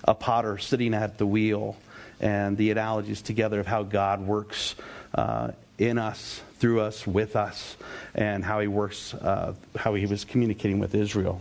a 0.02 0.14
potter 0.14 0.56
sitting 0.56 0.94
at 0.94 1.18
the 1.18 1.26
wheel 1.26 1.76
and 2.20 2.56
the 2.56 2.70
analogies 2.70 3.20
together 3.20 3.60
of 3.60 3.66
how 3.66 3.82
God 3.82 4.26
works 4.26 4.76
uh, 5.14 5.50
in 5.76 5.98
us, 5.98 6.40
through 6.58 6.80
us, 6.80 7.06
with 7.06 7.36
us, 7.36 7.76
and 8.14 8.42
how 8.42 8.60
he 8.60 8.66
works, 8.66 9.12
uh, 9.12 9.52
how 9.76 9.92
he 9.92 10.06
was 10.06 10.24
communicating 10.24 10.78
with 10.78 10.94
Israel. 10.94 11.38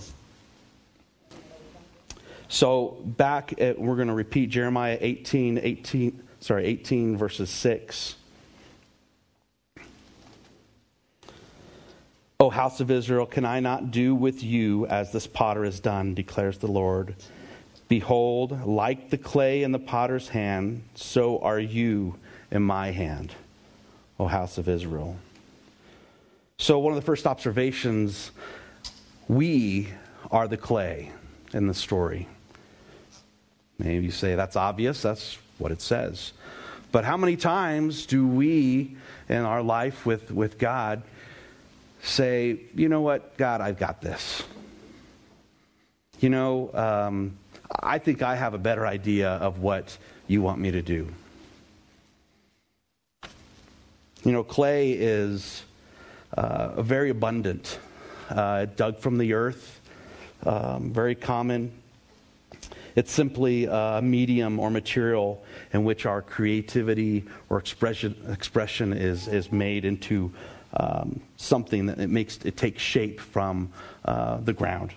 So 2.49 2.97
back 3.05 3.61
at, 3.61 3.79
we're 3.79 3.95
going 3.95 4.07
to 4.07 4.13
repeat 4.13 4.49
Jeremiah 4.49 4.97
18, 4.99 5.59
18, 5.59 6.23
sorry, 6.39 6.65
18 6.65 7.15
verses 7.15 7.49
6. 7.51 8.15
O 12.39 12.49
house 12.49 12.79
of 12.79 12.89
Israel, 12.89 13.27
can 13.27 13.45
I 13.45 13.59
not 13.59 13.91
do 13.91 14.15
with 14.15 14.43
you 14.43 14.87
as 14.87 15.11
this 15.11 15.27
potter 15.27 15.63
has 15.63 15.79
done, 15.79 16.15
declares 16.15 16.57
the 16.57 16.67
Lord? 16.67 17.15
Behold, 17.87 18.65
like 18.65 19.11
the 19.11 19.17
clay 19.17 19.61
in 19.61 19.71
the 19.71 19.79
potter's 19.79 20.29
hand, 20.29 20.81
so 20.95 21.39
are 21.39 21.59
you 21.59 22.15
in 22.49 22.63
my 22.63 22.89
hand, 22.91 23.31
O 24.19 24.25
house 24.25 24.57
of 24.57 24.67
Israel. 24.67 25.17
So, 26.57 26.79
one 26.79 26.93
of 26.93 26.95
the 26.95 27.05
first 27.05 27.27
observations 27.27 28.31
we 29.27 29.89
are 30.31 30.47
the 30.47 30.57
clay 30.57 31.11
in 31.53 31.67
the 31.67 31.73
story. 31.73 32.27
Maybe 33.79 34.05
you 34.05 34.11
say 34.11 34.35
that's 34.35 34.57
obvious, 34.57 35.01
that's 35.01 35.37
what 35.57 35.71
it 35.71 35.81
says. 35.81 36.33
But 36.91 37.05
how 37.05 37.17
many 37.17 37.37
times 37.37 38.05
do 38.05 38.27
we 38.27 38.95
in 39.29 39.37
our 39.37 39.63
life 39.63 40.05
with, 40.05 40.31
with 40.31 40.57
God 40.57 41.01
say, 42.01 42.59
you 42.75 42.89
know 42.89 43.01
what, 43.01 43.37
God, 43.37 43.61
I've 43.61 43.79
got 43.79 44.01
this? 44.01 44.43
You 46.19 46.29
know, 46.29 46.71
um, 46.73 47.37
I 47.81 47.99
think 47.99 48.21
I 48.21 48.35
have 48.35 48.53
a 48.53 48.57
better 48.57 48.85
idea 48.85 49.29
of 49.29 49.59
what 49.59 49.97
you 50.27 50.41
want 50.41 50.59
me 50.59 50.71
to 50.71 50.81
do. 50.81 51.07
You 54.25 54.33
know, 54.33 54.43
clay 54.43 54.91
is 54.91 55.63
uh, 56.33 56.81
very 56.81 57.09
abundant, 57.09 57.79
uh, 58.29 58.65
dug 58.75 58.99
from 58.99 59.17
the 59.17 59.33
earth, 59.33 59.79
um, 60.45 60.91
very 60.91 61.15
common. 61.15 61.71
It's 62.95 63.11
simply 63.11 63.65
a 63.65 64.01
medium 64.01 64.59
or 64.59 64.69
material 64.69 65.43
in 65.73 65.83
which 65.83 66.05
our 66.05 66.21
creativity 66.21 67.25
or 67.49 67.59
expression, 67.59 68.15
expression 68.29 68.93
is, 68.93 69.27
is 69.27 69.51
made 69.51 69.85
into 69.85 70.31
um, 70.73 71.21
something 71.37 71.87
that 71.87 71.99
it 71.99 72.09
makes 72.09 72.37
it 72.45 72.55
takes 72.55 72.81
shape 72.81 73.19
from 73.19 73.71
uh, 74.05 74.37
the 74.37 74.53
ground 74.53 74.93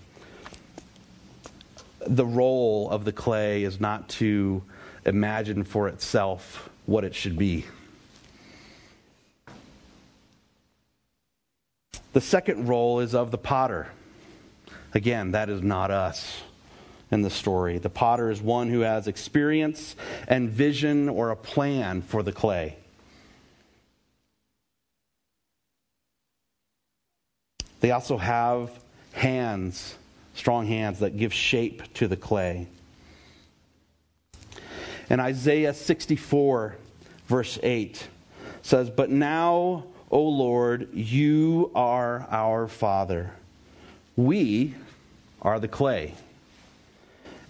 the 2.06 2.26
role 2.26 2.90
of 2.90 3.04
the 3.04 3.12
clay 3.12 3.64
is 3.64 3.80
not 3.80 4.08
to 4.08 4.62
imagine 5.04 5.64
for 5.64 5.88
itself 5.88 6.70
what 6.86 7.04
it 7.04 7.14
should 7.14 7.38
be. 7.38 7.64
The 12.12 12.20
second 12.20 12.68
role 12.68 13.00
is 13.00 13.14
of 13.14 13.30
the 13.30 13.38
potter. 13.38 13.88
Again, 14.94 15.32
that 15.32 15.48
is 15.48 15.62
not 15.62 15.90
us 15.90 16.42
in 17.12 17.22
the 17.22 17.30
story. 17.30 17.78
The 17.78 17.88
potter 17.88 18.30
is 18.30 18.42
one 18.42 18.68
who 18.68 18.80
has 18.80 19.06
experience 19.06 19.94
and 20.26 20.50
vision 20.50 21.08
or 21.08 21.30
a 21.30 21.36
plan 21.36 22.02
for 22.02 22.24
the 22.24 22.32
clay. 22.32 22.76
They 27.78 27.92
also 27.92 28.16
have 28.16 28.70
hands 29.12 29.96
strong 30.34 30.66
hands 30.66 31.00
that 31.00 31.16
give 31.16 31.32
shape 31.32 31.92
to 31.94 32.08
the 32.08 32.16
clay. 32.16 32.66
And 35.10 35.20
Isaiah 35.20 35.74
64, 35.74 36.76
verse 37.26 37.58
8 37.62 38.08
says, 38.62 38.90
But 38.90 39.10
now, 39.10 39.84
O 40.10 40.22
Lord, 40.22 40.94
you 40.94 41.70
are 41.74 42.26
our 42.30 42.68
Father. 42.68 43.32
We 44.16 44.74
are 45.42 45.58
the 45.58 45.68
clay, 45.68 46.14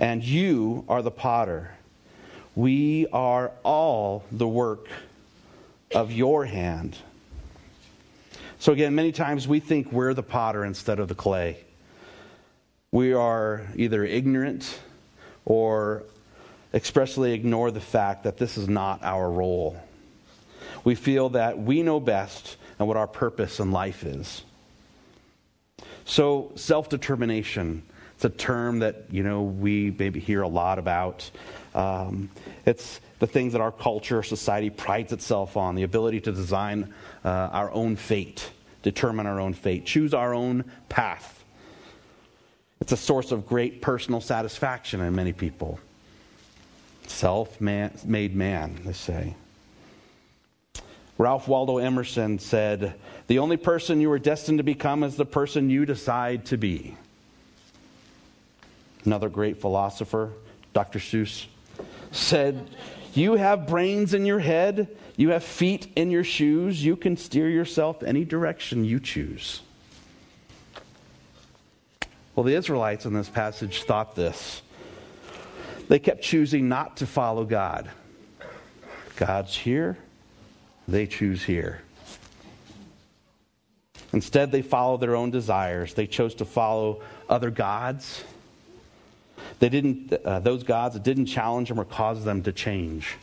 and 0.03 0.23
you 0.23 0.85
are 0.87 1.01
the 1.01 1.11
potter. 1.11 1.71
We 2.55 3.07
are 3.07 3.53
all 3.65 4.25
the 4.31 4.47
work 4.47 4.89
of 5.95 6.13
your 6.13 6.45
hand. 6.45 6.99
So, 8.59 8.73
again, 8.73 8.95
many 8.95 9.13
times 9.13 9.49
we 9.49 9.61
think 9.61 9.91
we're 9.91 10.13
the 10.13 10.23
potter 10.23 10.63
instead 10.63 10.99
of 10.99 11.09
the 11.09 11.15
clay 11.15 11.65
we 12.93 13.15
are 13.15 13.67
either 13.75 14.05
ignorant 14.05 14.79
or 15.47 16.05
expressly 16.75 17.33
ignore 17.33 17.71
the 17.71 17.81
fact 17.81 18.25
that 18.25 18.37
this 18.37 18.59
is 18.59 18.69
not 18.69 19.03
our 19.03 19.31
role. 19.31 19.83
We 20.85 20.95
feel 20.95 21.31
that 21.31 21.59
we 21.59 21.83
know 21.83 22.01
best 22.01 22.57
and 22.79 22.87
what 22.87 22.99
our 22.99 23.07
purpose 23.07 23.61
in 23.61 23.73
life 23.73 24.05
is. 24.05 24.43
So, 26.05 26.53
self 26.55 26.89
determination. 26.91 27.83
It's 28.23 28.33
a 28.33 28.39
term 28.39 28.79
that 28.79 29.07
you 29.11 29.25
know 29.25 29.43
we 29.43 29.91
maybe 29.99 30.21
hear 30.21 30.43
a 30.43 30.49
lot 30.49 30.79
about. 30.79 31.29
Um, 31.75 32.31
it's 32.65 33.01
the 33.19 33.27
things 33.27 33.53
that 33.53 33.61
our 33.61 33.73
culture, 33.73 34.23
society 34.23 34.71
prides 34.71 35.13
itself 35.13 35.57
on: 35.57 35.75
the 35.75 35.83
ability 35.83 36.21
to 36.21 36.31
design 36.31 36.95
uh, 37.25 37.29
our 37.29 37.73
own 37.73 37.97
fate, 37.97 38.49
determine 38.85 39.27
our 39.27 39.41
own 39.41 39.55
fate, 39.55 39.87
choose 39.87 40.15
our 40.15 40.35
own 40.35 40.71
path. 40.89 41.43
It's 42.81 42.93
a 42.93 42.97
source 42.97 43.33
of 43.33 43.45
great 43.45 43.83
personal 43.83 44.21
satisfaction 44.21 45.01
in 45.01 45.17
many 45.17 45.33
people. 45.33 45.81
Self 47.09 47.61
made 47.61 48.37
man, 48.37 48.79
they 48.85 48.93
say. 48.93 49.35
Ralph 51.19 51.49
Waldo 51.49 51.79
Emerson 51.79 52.39
said, 52.39 52.95
The 53.27 53.41
only 53.41 53.57
person 53.57 54.01
you 54.01 54.13
are 54.13 54.21
destined 54.21 54.59
to 54.59 54.65
become 54.65 55.03
is 55.03 55.17
the 55.17 55.27
person 55.27 55.71
you 55.71 55.85
decide 55.85 56.47
to 56.47 56.57
be. 56.57 56.97
Another 59.05 59.29
great 59.29 59.61
philosopher, 59.61 60.33
Dr. 60.73 60.99
Seuss, 60.99 61.47
said, 62.13 62.71
You 63.15 63.35
have 63.35 63.67
brains 63.67 64.15
in 64.15 64.25
your 64.25 64.39
head, 64.39 64.89
you 65.17 65.31
have 65.31 65.45
feet 65.45 65.89
in 65.97 66.11
your 66.11 66.25
shoes, 66.25 66.85
you 66.85 66.97
can 66.97 67.17
steer 67.17 67.49
yourself 67.49 68.03
any 68.03 68.25
direction 68.25 68.85
you 68.85 69.01
choose. 69.01 69.63
Well, 72.35 72.45
the 72.45 72.55
Israelites 72.55 73.05
in 73.05 73.13
this 73.13 73.29
passage 73.29 73.83
thought 73.83 74.15
this. 74.15 74.63
They 75.89 75.99
kept 75.99 76.23
choosing 76.23 76.69
not 76.69 76.99
to 76.99 77.07
follow 77.07 77.45
God. 77.45 77.91
God's 79.17 79.55
here, 79.55 79.99
they 80.89 81.07
choose 81.07 81.45
here. 81.45 81.83
Instead, 84.13 84.53
they 84.53 84.63
follow 84.63 84.97
their 84.97 85.17
own 85.17 85.31
desires. 85.31 85.95
They 85.95 86.07
chose 86.07 86.35
to 86.37 86.45
follow 86.45 87.03
other 87.29 87.51
gods. 87.51 88.25
They 89.59 89.69
didn't, 89.69 90.13
uh, 90.13 90.41
those 90.41 90.63
gods 90.63 90.99
didn't 90.99 91.27
challenge 91.27 91.69
them 91.69 91.79
or 91.79 91.85
cause 91.85 92.25
them 92.25 92.43
to 92.43 92.53
change. 92.53 93.17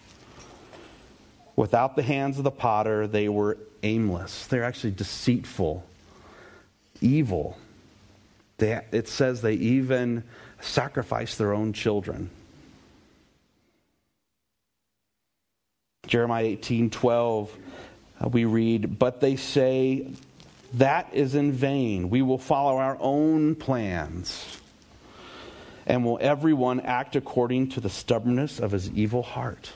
Without 1.55 1.95
the 1.95 2.03
hands 2.03 2.37
of 2.37 2.43
the 2.43 2.51
potter, 2.51 3.07
they 3.07 3.27
were 3.27 3.57
aimless. 3.83 4.47
They're 4.47 4.63
actually 4.63 4.91
deceitful, 4.91 5.85
evil. 7.01 7.57
They, 8.57 8.79
it 8.91 9.07
says 9.07 9.41
they 9.41 9.55
even 9.55 10.23
sacrificed 10.61 11.37
their 11.37 11.53
own 11.53 11.73
children. 11.73 12.29
Jeremiah 16.07 16.45
18 16.45 16.89
12, 16.89 17.57
uh, 18.23 18.29
we 18.29 18.45
read, 18.45 18.97
But 18.97 19.21
they 19.21 19.35
say, 19.35 20.07
That 20.75 21.09
is 21.13 21.35
in 21.35 21.51
vain. 21.51 22.09
We 22.09 22.21
will 22.21 22.37
follow 22.37 22.77
our 22.77 22.97
own 22.99 23.55
plans. 23.55 24.58
And 25.89 26.05
will 26.05 26.19
everyone 26.21 26.81
act 26.81 27.15
according 27.15 27.69
to 27.69 27.81
the 27.81 27.89
stubbornness 27.89 28.59
of 28.59 28.71
his 28.71 28.91
evil 28.91 29.23
heart? 29.23 29.71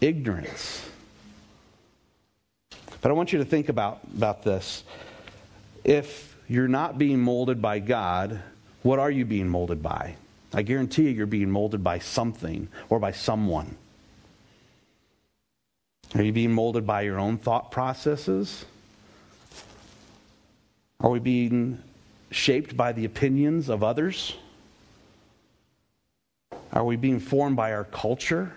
Ignorance. 0.00 0.88
But 3.00 3.10
I 3.10 3.14
want 3.14 3.32
you 3.32 3.40
to 3.40 3.44
think 3.44 3.68
about, 3.68 3.98
about 4.16 4.44
this. 4.44 4.84
If 5.82 6.36
you're 6.48 6.68
not 6.68 6.98
being 6.98 7.18
molded 7.18 7.60
by 7.60 7.80
God, 7.80 8.40
what 8.82 9.00
are 9.00 9.10
you 9.10 9.24
being 9.24 9.48
molded 9.48 9.82
by? 9.82 10.14
I 10.54 10.62
guarantee 10.62 11.04
you, 11.04 11.10
you're 11.10 11.26
being 11.26 11.50
molded 11.50 11.82
by 11.82 11.98
something 11.98 12.68
or 12.88 13.00
by 13.00 13.10
someone. 13.10 13.76
Are 16.14 16.22
you 16.22 16.32
being 16.32 16.52
molded 16.52 16.86
by 16.86 17.02
your 17.02 17.18
own 17.18 17.38
thought 17.38 17.72
processes? 17.72 18.66
Are 21.00 21.10
we 21.10 21.18
being 21.18 21.82
shaped 22.34 22.76
by 22.76 22.92
the 22.92 23.04
opinions 23.04 23.68
of 23.68 23.82
others? 23.82 24.34
Are 26.72 26.84
we 26.84 26.96
being 26.96 27.20
formed 27.20 27.56
by 27.56 27.72
our 27.72 27.84
culture? 27.84 28.52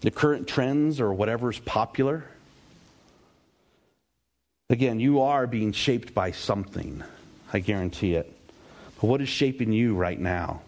The 0.00 0.10
current 0.10 0.46
trends 0.46 1.00
or 1.00 1.12
whatever's 1.12 1.58
popular? 1.58 2.24
Again, 4.70 5.00
you 5.00 5.20
are 5.20 5.46
being 5.46 5.72
shaped 5.72 6.14
by 6.14 6.30
something. 6.30 7.02
I 7.52 7.58
guarantee 7.58 8.14
it. 8.14 8.32
But 9.00 9.06
what 9.06 9.20
is 9.20 9.28
shaping 9.28 9.72
you 9.72 9.94
right 9.94 10.18
now? 10.18 10.62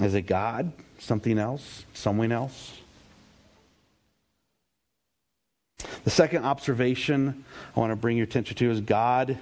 Is 0.00 0.14
it 0.14 0.22
God? 0.22 0.72
Something 0.98 1.38
else? 1.38 1.84
Someone 1.92 2.32
else? 2.32 2.79
The 6.04 6.10
second 6.10 6.44
observation 6.44 7.44
I 7.76 7.80
want 7.80 7.92
to 7.92 7.96
bring 7.96 8.16
your 8.16 8.24
attention 8.24 8.56
to 8.56 8.70
is 8.70 8.80
God 8.80 9.38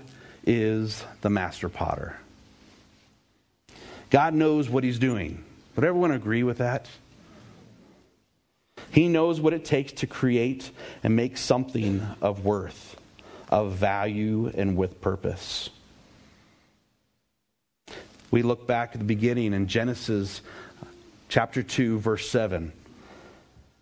is 0.47 1.04
the 1.21 1.30
master 1.30 1.68
potter. 1.68 2.16
God 4.11 4.35
knows 4.35 4.68
what 4.68 4.85
he's 4.85 4.99
doing. 4.99 5.45
Would 5.76 5.85
everyone 5.85 6.12
agree 6.12 6.42
with 6.42 6.59
that? 6.59 6.88
He 8.90 9.09
knows 9.09 9.40
what 9.40 9.52
it 9.52 9.64
takes 9.64 9.92
to 9.92 10.07
create 10.07 10.71
and 11.02 11.14
make 11.14 11.37
something 11.37 12.07
of 12.23 12.45
worth, 12.45 12.97
of 13.50 13.73
value, 13.73 14.50
and 14.54 14.76
with 14.76 15.00
purpose. 15.00 15.71
We 18.30 18.42
look 18.42 18.66
back 18.66 18.90
at 18.92 18.99
the 18.99 19.04
beginning 19.04 19.52
in 19.52 19.68
Genesis 19.68 20.40
chapter 21.28 21.62
2, 21.62 21.99
verse 21.99 22.28
7. 22.28 22.73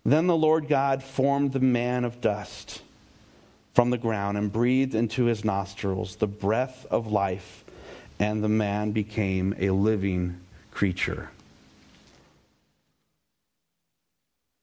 Then 0.07 0.27
the 0.27 0.37
Lord 0.37 0.69
God 0.69 1.03
formed 1.03 1.51
the 1.51 1.59
man 1.59 2.05
of 2.05 2.21
dust 2.21 2.81
from 3.73 3.89
the 3.89 3.97
ground 3.97 4.37
and 4.37 4.49
breathed 4.49 4.95
into 4.95 5.25
his 5.25 5.43
nostrils 5.43 6.15
the 6.15 6.27
breath 6.27 6.85
of 6.89 7.11
life, 7.11 7.65
and 8.17 8.41
the 8.41 8.47
man 8.47 8.91
became 8.91 9.53
a 9.59 9.71
living 9.71 10.39
creature. 10.71 11.29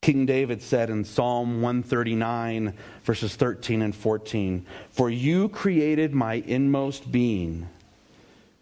King 0.00 0.24
David 0.24 0.62
said 0.62 0.88
in 0.88 1.04
Psalm 1.04 1.60
139, 1.60 2.72
verses 3.02 3.36
13 3.36 3.82
and 3.82 3.94
14 3.94 4.64
For 4.92 5.10
you 5.10 5.50
created 5.50 6.14
my 6.14 6.42
inmost 6.46 7.12
being, 7.12 7.68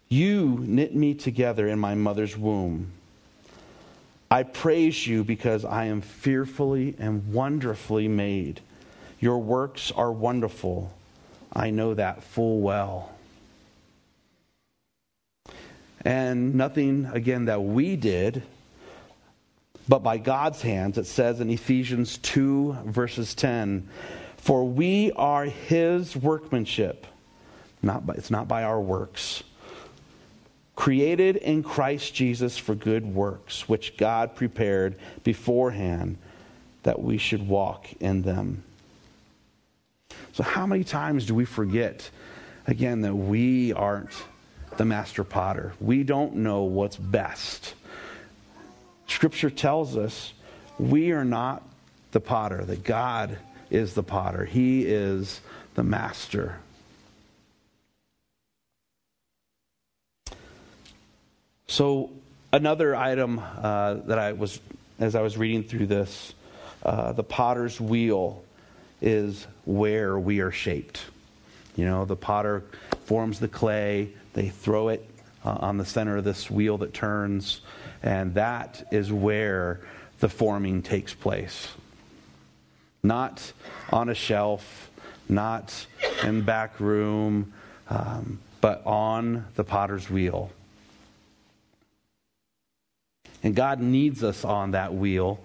you 0.09 0.57
knit 0.59 0.93
me 0.93 1.13
together 1.13 1.65
in 1.65 1.79
my 1.79 1.95
mother's 1.95 2.37
womb. 2.37 2.91
I 4.33 4.41
praise 4.41 5.05
you 5.05 5.23
because 5.23 5.63
I 5.63 5.85
am 5.85 6.01
fearfully 6.01 6.95
and 6.97 7.31
wonderfully 7.31 8.07
made. 8.07 8.61
Your 9.19 9.37
works 9.37 9.91
are 9.91 10.11
wonderful. 10.11 10.91
I 11.53 11.69
know 11.69 11.93
that 11.93 12.23
full 12.23 12.59
well. 12.59 13.11
And 16.03 16.55
nothing, 16.55 17.05
again, 17.13 17.45
that 17.45 17.61
we 17.61 17.95
did, 17.95 18.41
but 19.87 19.99
by 19.99 20.17
God's 20.17 20.63
hands, 20.63 20.97
it 20.97 21.05
says 21.05 21.39
in 21.39 21.51
Ephesians 21.51 22.17
2, 22.17 22.77
verses 22.85 23.35
10 23.35 23.87
For 24.37 24.67
we 24.67 25.11
are 25.11 25.45
his 25.45 26.15
workmanship. 26.15 27.05
Not 27.83 28.07
by, 28.07 28.15
it's 28.15 28.31
not 28.31 28.47
by 28.47 28.63
our 28.63 28.81
works 28.81 29.43
created 30.75 31.35
in 31.37 31.63
Christ 31.63 32.13
Jesus 32.13 32.57
for 32.57 32.75
good 32.75 33.05
works, 33.05 33.69
which 33.69 33.97
God 33.97 34.35
prepared 34.35 34.95
beforehand 35.23 36.17
that 36.83 37.01
we 37.01 37.17
should 37.17 37.47
walk 37.47 37.87
in 37.99 38.23
them. 38.23 38.63
So, 40.33 40.43
how 40.43 40.65
many 40.65 40.83
times 40.83 41.25
do 41.25 41.35
we 41.35 41.45
forget, 41.45 42.09
again, 42.67 43.01
that 43.01 43.15
we 43.15 43.71
aren't 43.73 44.11
the 44.77 44.85
master 44.85 45.23
potter? 45.23 45.73
We 45.79 46.03
don't 46.03 46.37
know 46.37 46.63
what's 46.63 46.97
best. 46.97 47.75
Scripture 49.07 49.49
tells 49.49 49.95
us 49.95 50.33
we 50.79 51.11
are 51.11 51.25
not 51.25 51.61
the 52.11 52.19
potter, 52.19 52.65
that 52.65 52.83
God 52.83 53.37
is 53.69 53.93
the 53.93 54.03
potter, 54.03 54.45
He 54.45 54.85
is 54.85 55.41
the 55.75 55.83
master. 55.83 56.57
So, 61.73 62.11
another 62.51 62.95
item 62.95 63.39
uh, 63.39 63.95
that 64.05 64.19
I 64.19 64.33
was, 64.33 64.59
as 64.99 65.15
I 65.15 65.23
was 65.23 65.39
reading 65.39 65.63
through 65.63 65.87
this, 65.87 66.35
uh, 66.83 67.13
the 67.13 67.23
potter's 67.23 67.81
wheel 67.81 68.43
is 69.01 69.47
where 69.65 70.19
we 70.19 70.39
are 70.41 70.51
shaped. 70.51 71.01
You 71.75 71.85
know, 71.85 72.05
the 72.05 72.15
potter 72.15 72.63
forms 73.05 73.39
the 73.39 73.47
clay, 73.47 74.13
they 74.33 74.49
throw 74.49 74.89
it 74.89 75.03
uh, 75.43 75.57
on 75.61 75.79
the 75.79 75.83
center 75.83 76.17
of 76.17 76.23
this 76.23 76.51
wheel 76.51 76.77
that 76.77 76.93
turns, 76.93 77.61
and 78.03 78.35
that 78.35 78.87
is 78.91 79.11
where 79.11 79.79
the 80.19 80.29
forming 80.29 80.83
takes 80.83 81.15
place. 81.15 81.69
Not 83.01 83.51
on 83.91 84.09
a 84.09 84.13
shelf, 84.13 84.91
not 85.27 85.87
in 86.21 86.43
back 86.43 86.79
room, 86.79 87.51
um, 87.89 88.37
but 88.61 88.85
on 88.85 89.47
the 89.55 89.63
potter's 89.63 90.07
wheel. 90.07 90.51
And 93.43 93.55
God 93.55 93.81
needs 93.81 94.23
us 94.23 94.45
on 94.45 94.71
that 94.71 94.93
wheel 94.93 95.39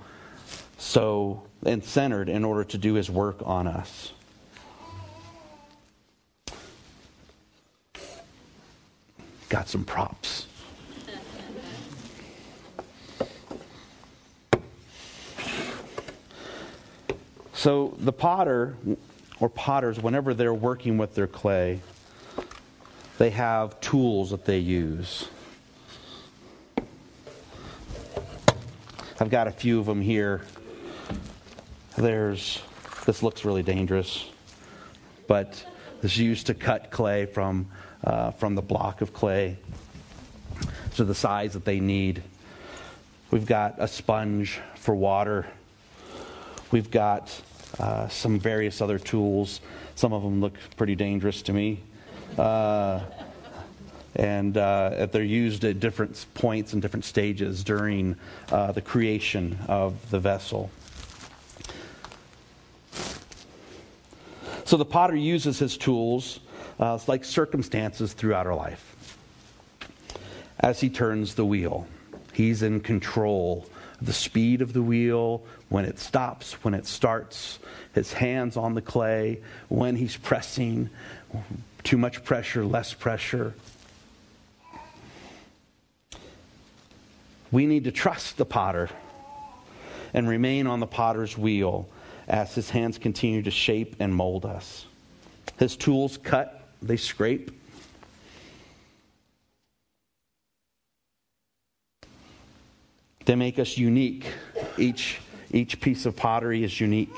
so 0.79 1.43
and 1.67 1.85
centered 1.85 2.29
in 2.29 2.45
order 2.45 2.65
to 2.65 2.79
do 2.79 2.95
his 2.95 3.11
work 3.11 3.41
on 3.45 3.67
us. 3.67 4.13
Got 9.49 9.69
some 9.69 9.85
props. 9.85 10.47
So 17.55 17.97
the 17.99 18.13
potter 18.13 18.77
or 19.41 19.49
potters, 19.49 19.99
whenever 19.99 20.33
they're 20.33 20.55
working 20.55 20.97
with 20.97 21.17
their 21.17 21.27
clay, 21.27 21.81
they 23.19 23.31
have 23.31 23.81
tools 23.81 24.31
that 24.31 24.45
they 24.45 24.59
use. 24.59 25.27
I've 29.29 29.33
got 29.33 29.47
a 29.47 29.53
few 29.53 29.79
of 29.79 29.85
them 29.85 30.01
here. 30.01 30.41
There's, 31.99 32.62
this 33.05 33.23
looks 33.23 33.45
really 33.45 33.62
dangerous, 33.62 34.25
but 35.27 35.67
this 36.01 36.12
is 36.12 36.19
used 36.19 36.47
to 36.47 36.55
cut 36.55 36.91
clay 36.91 37.27
from, 37.27 37.69
uh, 38.03 38.31
from 38.31 38.55
the 38.55 38.62
block 38.62 39.03
of 39.03 39.12
clay 39.12 39.59
to 40.95 41.05
the 41.05 41.14
size 41.14 41.53
that 41.53 41.67
they 41.67 41.79
need. 41.79 42.23
We've 43.31 43.45
got 43.45 43.75
a 43.77 43.87
sponge 43.87 44.61
for 44.77 44.95
water. 44.95 45.45
We've 46.71 46.91
got 46.91 47.38
uh, 47.79 48.09
some 48.09 48.38
various 48.38 48.81
other 48.81 48.99
tools. 48.99 49.61
Some 49.95 50.14
of 50.14 50.23
them 50.23 50.41
look 50.41 50.55
pretty 50.79 50.95
dangerous 50.95 51.43
to 51.43 51.53
me. 51.53 51.81
Uh, 52.38 53.03
and 54.16 54.57
uh, 54.57 55.07
they're 55.12 55.23
used 55.23 55.64
at 55.64 55.81
different 55.81 56.27
points 56.35 56.73
and 56.73 56.83
different 56.83 57.05
stages 57.05 57.62
during 57.62 58.16
uh, 58.51 58.73
the 58.73 58.81
creation 58.81 59.59
of 59.68 60.11
the 60.11 60.18
vessel. 60.18 60.71
So 64.64 64.77
the 64.77 64.85
potter 64.85 65.16
uses 65.16 65.59
his 65.59 65.77
tools 65.77 66.40
uh, 66.79 66.99
like 67.07 67.25
circumstances 67.25 68.12
throughout 68.12 68.47
our 68.47 68.55
life. 68.55 68.97
As 70.61 70.81
he 70.81 70.90
turns 70.90 71.35
the 71.35 71.44
wheel, 71.44 71.87
he's 72.33 72.62
in 72.62 72.81
control 72.81 73.66
of 74.01 74.07
the 74.07 74.12
speed 74.12 74.62
of 74.62 74.73
the 74.73 74.83
wheel, 74.83 75.42
when 75.68 75.85
it 75.85 75.99
stops, 75.99 76.53
when 76.64 76.75
it 76.75 76.87
starts, 76.87 77.59
his 77.94 78.12
hands 78.12 78.57
on 78.57 78.75
the 78.75 78.83
clay, 78.83 79.40
when 79.68 79.97
he's 79.97 80.16
pressing, 80.16 80.88
too 81.83 81.97
much 81.97 82.25
pressure, 82.25 82.64
less 82.64 82.94
pressure. 82.94 83.55
We 87.51 87.67
need 87.67 87.85
to 87.85 87.93
trust 87.93 88.37
the 88.37 88.45
potter 88.45 88.91
and 90.13 90.29
remain 90.29 90.67
on 90.67 90.81
the 90.81 90.87
potter's 90.87 91.37
wheel 91.37 91.89
as 92.27 92.55
his 92.55 92.71
hands 92.71 92.99
continue 92.99 93.43
to 93.43 93.51
shape 93.51 93.97
and 94.01 94.15
mold 94.15 94.45
us. 94.45 94.85
His 95.59 95.77
tools 95.77 96.19
cut, 96.19 96.69
they 96.83 96.97
scrape. 96.97 97.51
They 103.25 103.35
make 103.35 103.59
us 103.59 103.77
unique. 103.77 104.27
Each, 104.77 105.19
each 105.51 105.81
piece 105.81 106.07
of 106.07 106.17
pottery 106.17 106.65
is 106.65 106.81
unique 106.81 107.13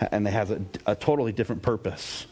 and 0.00 0.26
it 0.26 0.30
has 0.32 0.50
a, 0.50 0.60
a 0.86 0.94
totally 0.94 1.32
different 1.32 1.62
purpose. 1.62 2.26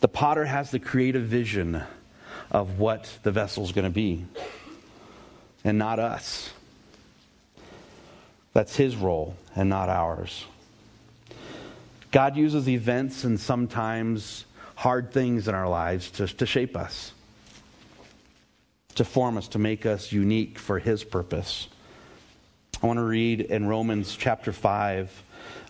The 0.00 0.08
potter 0.08 0.46
has 0.46 0.70
the 0.70 0.78
creative 0.78 1.24
vision 1.24 1.82
of 2.50 2.78
what 2.78 3.18
the 3.22 3.30
vessel 3.30 3.64
is 3.64 3.72
going 3.72 3.84
to 3.84 3.90
be, 3.90 4.24
and 5.64 5.78
not 5.78 5.98
us. 5.98 6.50
That's 8.52 8.74
his 8.74 8.96
role 8.96 9.36
and 9.54 9.68
not 9.68 9.88
ours. 9.88 10.44
God 12.10 12.36
uses 12.36 12.68
events 12.68 13.22
and 13.22 13.38
sometimes 13.38 14.44
hard 14.74 15.12
things 15.12 15.46
in 15.46 15.54
our 15.54 15.68
lives 15.68 16.10
to, 16.12 16.26
to 16.26 16.46
shape 16.46 16.76
us, 16.76 17.12
to 18.96 19.04
form 19.04 19.36
us, 19.36 19.46
to 19.48 19.58
make 19.58 19.86
us 19.86 20.10
unique 20.10 20.58
for 20.58 20.78
his 20.80 21.04
purpose. 21.04 21.68
I 22.82 22.86
want 22.86 22.96
to 22.96 23.04
read 23.04 23.42
in 23.42 23.68
Romans 23.68 24.16
chapter 24.16 24.52
5. 24.52 25.22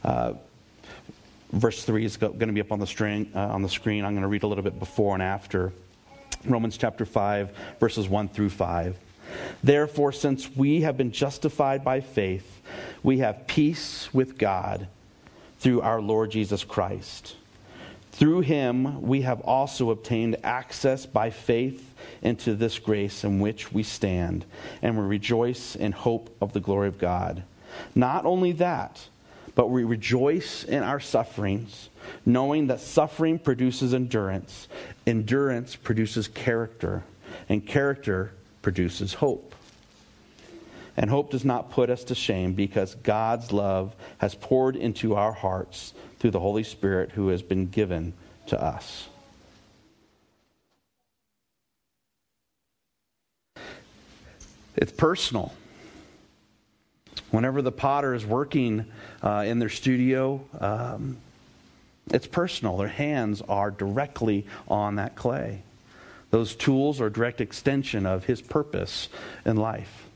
Uh, 0.02 0.34
verse 1.52 1.84
3 1.84 2.04
is 2.04 2.16
going 2.16 2.38
to 2.38 2.52
be 2.52 2.60
up 2.60 2.72
on 2.72 2.78
the, 2.78 2.86
string, 2.86 3.30
uh, 3.34 3.40
on 3.48 3.62
the 3.62 3.68
screen. 3.68 4.04
I'm 4.04 4.12
going 4.12 4.22
to 4.22 4.28
read 4.28 4.44
a 4.44 4.46
little 4.46 4.64
bit 4.64 4.78
before 4.78 5.14
and 5.14 5.22
after. 5.22 5.72
Romans 6.44 6.76
chapter 6.76 7.04
5, 7.04 7.50
verses 7.78 8.08
1 8.08 8.28
through 8.28 8.50
5. 8.50 8.96
Therefore, 9.62 10.12
since 10.12 10.54
we 10.56 10.80
have 10.82 10.96
been 10.96 11.12
justified 11.12 11.84
by 11.84 12.00
faith, 12.00 12.60
we 13.02 13.18
have 13.18 13.46
peace 13.46 14.12
with 14.12 14.38
God 14.38 14.88
through 15.58 15.82
our 15.82 16.00
Lord 16.00 16.30
Jesus 16.30 16.64
Christ. 16.64 17.36
Through 18.12 18.40
him, 18.40 19.02
we 19.02 19.22
have 19.22 19.40
also 19.42 19.90
obtained 19.90 20.36
access 20.42 21.06
by 21.06 21.30
faith 21.30 21.94
into 22.22 22.54
this 22.54 22.78
grace 22.78 23.24
in 23.24 23.38
which 23.40 23.72
we 23.72 23.82
stand, 23.82 24.44
and 24.82 24.98
we 24.98 25.04
rejoice 25.04 25.76
in 25.76 25.92
hope 25.92 26.34
of 26.40 26.52
the 26.52 26.60
glory 26.60 26.88
of 26.88 26.98
God. 26.98 27.42
Not 27.94 28.26
only 28.26 28.52
that, 28.52 29.08
but 29.54 29.68
we 29.68 29.84
rejoice 29.84 30.64
in 30.64 30.82
our 30.82 31.00
sufferings, 31.00 31.88
knowing 32.24 32.68
that 32.68 32.80
suffering 32.80 33.38
produces 33.38 33.94
endurance, 33.94 34.68
endurance 35.06 35.76
produces 35.76 36.28
character, 36.28 37.04
and 37.48 37.66
character 37.66 38.32
produces 38.62 39.14
hope. 39.14 39.54
And 40.96 41.08
hope 41.08 41.30
does 41.30 41.44
not 41.44 41.70
put 41.70 41.88
us 41.88 42.04
to 42.04 42.14
shame 42.14 42.52
because 42.52 42.94
God's 42.96 43.52
love 43.52 43.94
has 44.18 44.34
poured 44.34 44.76
into 44.76 45.14
our 45.14 45.32
hearts 45.32 45.94
through 46.18 46.32
the 46.32 46.40
Holy 46.40 46.62
Spirit 46.62 47.12
who 47.12 47.28
has 47.28 47.42
been 47.42 47.68
given 47.68 48.12
to 48.46 48.62
us. 48.62 49.08
It's 54.76 54.92
personal. 54.92 55.52
Whenever 57.30 57.62
the 57.62 57.72
potter 57.72 58.14
is 58.14 58.26
working 58.26 58.86
uh, 59.22 59.44
in 59.46 59.58
their 59.58 59.68
studio, 59.68 60.40
um, 60.58 61.16
it's 62.10 62.26
personal. 62.26 62.76
Their 62.76 62.88
hands 62.88 63.40
are 63.42 63.70
directly 63.70 64.46
on 64.68 64.96
that 64.96 65.14
clay. 65.14 65.62
Those 66.30 66.54
tools 66.54 67.00
are 67.00 67.06
a 67.06 67.12
direct 67.12 67.40
extension 67.40 68.06
of 68.06 68.24
his 68.24 68.40
purpose 68.40 69.08
in 69.44 69.56
life. 69.56 70.06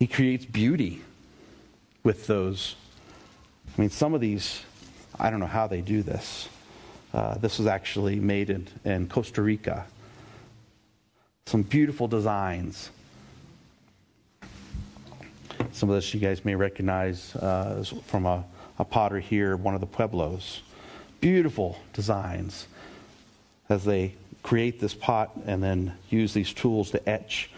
He 0.00 0.06
creates 0.06 0.44
beauty 0.44 1.02
with 2.02 2.26
those. 2.26 2.76
I 3.76 3.80
mean, 3.80 3.90
some 3.90 4.12
of 4.12 4.20
these, 4.20 4.62
I 5.18 5.30
don't 5.30 5.40
know 5.40 5.46
how 5.46 5.66
they 5.66 5.80
do 5.80 6.02
this. 6.02 6.48
Uh, 7.12 7.38
this 7.38 7.58
was 7.58 7.66
actually 7.66 8.20
made 8.20 8.50
in, 8.50 8.66
in 8.84 9.08
Costa 9.08 9.40
Rica. 9.40 9.86
Some 11.46 11.62
beautiful 11.62 12.08
designs. 12.08 12.90
Some 15.72 15.90
of 15.90 15.94
this 15.94 16.14
you 16.14 16.20
guys 16.20 16.44
may 16.44 16.54
recognize 16.54 17.34
uh, 17.36 17.84
from 18.06 18.26
a, 18.26 18.44
a 18.78 18.84
potter 18.84 19.20
here, 19.20 19.56
one 19.56 19.74
of 19.74 19.80
the 19.80 19.86
Pueblos. 19.86 20.62
Beautiful 21.20 21.78
designs 21.92 22.66
as 23.68 23.84
they 23.84 24.14
create 24.42 24.80
this 24.80 24.94
pot 24.94 25.32
and 25.46 25.62
then 25.62 25.94
use 26.10 26.32
these 26.32 26.52
tools 26.52 26.90
to 26.92 27.08
etch 27.08 27.50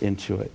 into 0.00 0.40
it. 0.40 0.52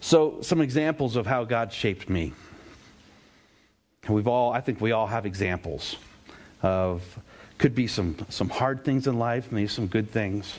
So, 0.00 0.40
some 0.40 0.60
examples 0.60 1.16
of 1.16 1.26
how 1.26 1.44
God 1.44 1.72
shaped 1.72 2.08
me. 2.08 2.32
We've 4.08 4.26
all, 4.26 4.52
I 4.52 4.60
think 4.60 4.80
we 4.80 4.92
all 4.92 5.06
have 5.06 5.26
examples 5.26 5.96
of 6.62 7.02
could 7.58 7.74
be 7.74 7.86
some, 7.86 8.16
some 8.28 8.48
hard 8.48 8.84
things 8.84 9.06
in 9.06 9.18
life, 9.18 9.52
maybe 9.52 9.68
some 9.68 9.86
good 9.86 10.10
things. 10.10 10.58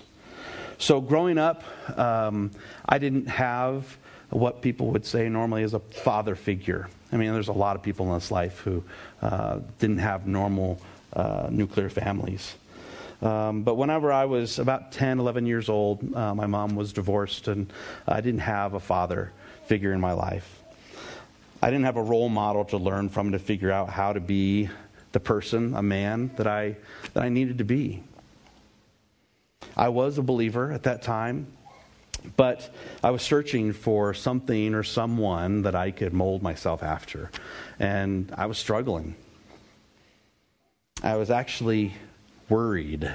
So, 0.78 1.02
growing 1.02 1.38
up, 1.38 1.64
um, 1.98 2.52
I 2.88 3.00
didn't 3.00 3.28
have 3.28 3.98
what 4.30 4.62
people 4.62 4.92
would 4.92 5.06
say 5.06 5.28
normally 5.28 5.64
is 5.64 5.74
a 5.74 5.80
father 5.80 6.36
figure. 6.36 6.88
I 7.12 7.18
mean, 7.18 7.34
there's 7.34 7.48
a 7.48 7.54
lot 7.54 7.76
of 7.76 7.82
people 7.82 8.08
in 8.08 8.14
this 8.14 8.32
life 8.32 8.60
who 8.60 8.84
uh, 9.22 9.60
didn't 9.80 9.98
have 9.98 10.28
normal 10.28 10.80
uh, 11.14 11.48
nuclear 11.50 11.90
families. 11.90 12.56
Um, 13.22 13.64
but 13.64 13.76
whenever 13.76 14.12
I 14.12 14.26
was 14.26 14.60
about 14.60 14.92
10, 14.92 15.20
11 15.20 15.46
years 15.46 15.68
old, 15.68 16.16
uh, 16.16 16.34
my 16.34 16.46
mom 16.46 16.76
was 16.76 16.94
divorced, 16.94 17.48
and 17.48 17.72
I 18.08 18.22
didn't 18.22 18.42
have 18.42 18.74
a 18.74 18.80
father 18.80 19.34
figure 19.66 19.92
in 19.92 20.00
my 20.00 20.14
life. 20.14 20.62
I 21.62 21.70
didn't 21.70 21.86
have 21.86 21.98
a 21.98 22.04
role 22.04 22.30
model 22.30 22.64
to 22.66 22.78
learn 22.78 23.10
from 23.10 23.34
to 23.34 23.40
figure 23.40 23.72
out 23.72 23.90
how 23.90 24.14
to 24.14 24.22
be 24.22 24.70
the 25.12 25.20
person, 25.20 25.74
a 25.76 25.82
man 25.82 26.32
that 26.38 26.48
I, 26.48 26.78
that 27.14 27.24
I 27.24 27.30
needed 27.30 27.58
to 27.60 27.64
be. 27.64 28.04
I 29.76 29.90
was 29.90 30.18
a 30.18 30.22
believer 30.22 30.72
at 30.72 30.84
that 30.84 31.02
time, 31.02 31.48
but 32.36 32.70
I 33.04 33.12
was 33.12 33.22
searching 33.22 33.74
for 33.74 34.14
something 34.14 34.74
or 34.74 34.84
someone 34.84 35.64
that 35.64 35.76
I 35.76 35.92
could 35.92 36.14
mold 36.14 36.44
myself 36.44 36.84
after. 36.84 37.32
And 37.80 38.34
I 38.38 38.46
was 38.46 38.58
struggling. 38.58 39.16
I 41.02 41.16
was 41.16 41.32
actually 41.32 41.94
worried 42.50 43.10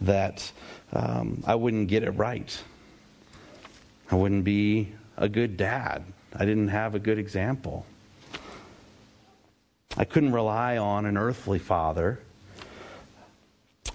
that 0.00 0.50
um, 0.92 1.42
I 1.46 1.54
wouldn't 1.54 1.88
get 1.88 2.02
it 2.02 2.10
right. 2.10 2.62
I 4.10 4.16
wouldn't 4.16 4.44
be 4.44 4.92
a 5.16 5.28
good 5.28 5.56
dad. 5.56 6.04
I 6.34 6.44
didn't 6.44 6.68
have 6.68 6.94
a 6.94 6.98
good 6.98 7.18
example. 7.18 7.86
I 9.96 10.04
couldn't 10.04 10.32
rely 10.32 10.76
on 10.76 11.06
an 11.06 11.16
earthly 11.16 11.58
father. 11.58 12.18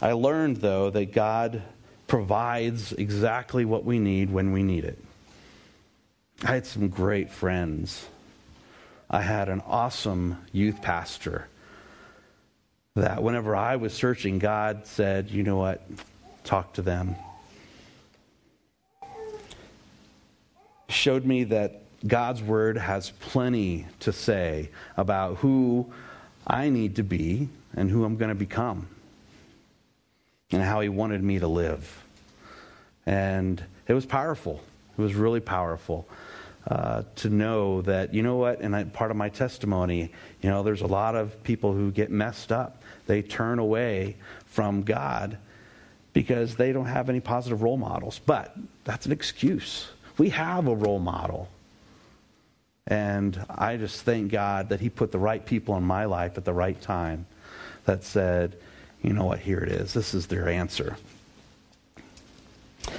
I 0.01 0.13
learned, 0.13 0.57
though, 0.57 0.89
that 0.89 1.11
God 1.11 1.61
provides 2.07 2.93
exactly 2.93 3.65
what 3.65 3.83
we 3.83 3.99
need 3.99 4.31
when 4.31 4.53
we 4.53 4.63
need 4.63 4.85
it. 4.85 4.97
I 6.43 6.53
had 6.53 6.65
some 6.65 6.87
great 6.87 7.31
friends. 7.31 8.07
I 9.09 9.21
had 9.21 9.49
an 9.49 9.61
awesome 9.67 10.37
youth 10.53 10.81
pastor 10.81 11.47
that 12.95 13.21
whenever 13.21 13.55
I 13.55 13.75
was 13.75 13.93
searching, 13.93 14.39
God 14.39 14.87
said, 14.87 15.29
you 15.29 15.43
know 15.43 15.57
what? 15.57 15.81
Talk 16.45 16.73
to 16.73 16.81
them. 16.81 17.15
Showed 20.87 21.25
me 21.25 21.43
that 21.45 21.81
God's 22.07 22.41
word 22.41 22.77
has 22.77 23.11
plenty 23.19 23.85
to 24.01 24.13
say 24.13 24.69
about 24.95 25.37
who 25.37 25.91
I 26.47 26.69
need 26.69 26.95
to 26.97 27.03
be 27.03 27.49
and 27.75 27.89
who 27.89 28.05
I'm 28.05 28.17
going 28.17 28.29
to 28.29 28.35
become 28.35 28.87
and 30.51 30.61
how 30.61 30.79
He 30.81 30.89
wanted 30.89 31.23
me 31.23 31.39
to 31.39 31.47
live. 31.47 32.03
And 33.05 33.63
it 33.87 33.93
was 33.93 34.05
powerful. 34.05 34.63
It 34.97 35.01
was 35.01 35.15
really 35.15 35.39
powerful 35.39 36.07
uh, 36.67 37.03
to 37.15 37.29
know 37.29 37.81
that, 37.83 38.13
you 38.13 38.21
know 38.21 38.37
what, 38.37 38.59
and 38.59 38.75
I, 38.75 38.83
part 38.83 39.11
of 39.11 39.17
my 39.17 39.29
testimony, 39.29 40.11
you 40.41 40.49
know, 40.49 40.63
there's 40.63 40.81
a 40.81 40.87
lot 40.87 41.15
of 41.15 41.41
people 41.43 41.73
who 41.73 41.91
get 41.91 42.11
messed 42.11 42.51
up. 42.51 42.83
They 43.07 43.21
turn 43.21 43.59
away 43.59 44.17
from 44.45 44.83
God 44.83 45.37
because 46.13 46.55
they 46.55 46.71
don't 46.71 46.85
have 46.85 47.09
any 47.09 47.19
positive 47.19 47.61
role 47.61 47.77
models. 47.77 48.19
But 48.25 48.55
that's 48.83 49.05
an 49.05 49.11
excuse. 49.11 49.87
We 50.17 50.29
have 50.29 50.67
a 50.67 50.75
role 50.75 50.99
model. 50.99 51.49
And 52.89 53.45
I 53.49 53.77
just 53.77 54.01
thank 54.01 54.31
God 54.31 54.69
that 54.69 54.79
He 54.79 54.89
put 54.89 55.11
the 55.11 55.19
right 55.19 55.45
people 55.45 55.77
in 55.77 55.83
my 55.83 56.05
life 56.05 56.37
at 56.37 56.45
the 56.45 56.53
right 56.53 56.79
time 56.81 57.27
that 57.85 58.03
said, 58.03 58.57
you 59.01 59.13
know 59.13 59.25
what, 59.25 59.39
here 59.39 59.59
it 59.59 59.69
is. 59.69 59.93
This 59.93 60.13
is 60.13 60.27
their 60.27 60.49
answer. 60.49 60.97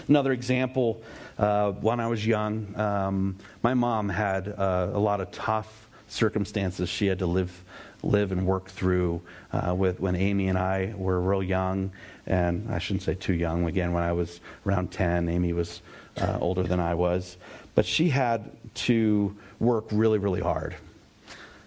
Another 0.08 0.32
example 0.32 1.02
uh, 1.38 1.72
when 1.72 2.00
I 2.00 2.06
was 2.06 2.24
young, 2.26 2.78
um, 2.78 3.36
my 3.62 3.74
mom 3.74 4.08
had 4.08 4.48
uh, 4.48 4.90
a 4.92 4.98
lot 4.98 5.20
of 5.20 5.30
tough 5.32 5.88
circumstances 6.08 6.88
she 6.88 7.06
had 7.06 7.20
to 7.20 7.26
live 7.26 7.64
live 8.02 8.32
and 8.32 8.46
work 8.46 8.68
through 8.68 9.20
uh, 9.52 9.74
with 9.74 10.00
when 10.00 10.16
Amy 10.16 10.48
and 10.48 10.58
I 10.58 10.94
were 10.96 11.20
real 11.20 11.42
young, 11.42 11.90
and 12.26 12.72
I 12.72 12.78
shouldn't 12.78 13.02
say 13.02 13.14
too 13.14 13.34
young. 13.34 13.66
Again, 13.66 13.92
when 13.92 14.02
I 14.02 14.12
was 14.12 14.40
around 14.66 14.90
10, 14.90 15.28
Amy 15.28 15.52
was 15.52 15.82
uh, 16.16 16.38
older 16.40 16.62
than 16.62 16.80
I 16.80 16.94
was, 16.94 17.36
but 17.74 17.86
she 17.86 18.08
had 18.08 18.50
to 18.74 19.36
work 19.58 19.84
really, 19.90 20.18
really 20.18 20.40
hard, 20.40 20.74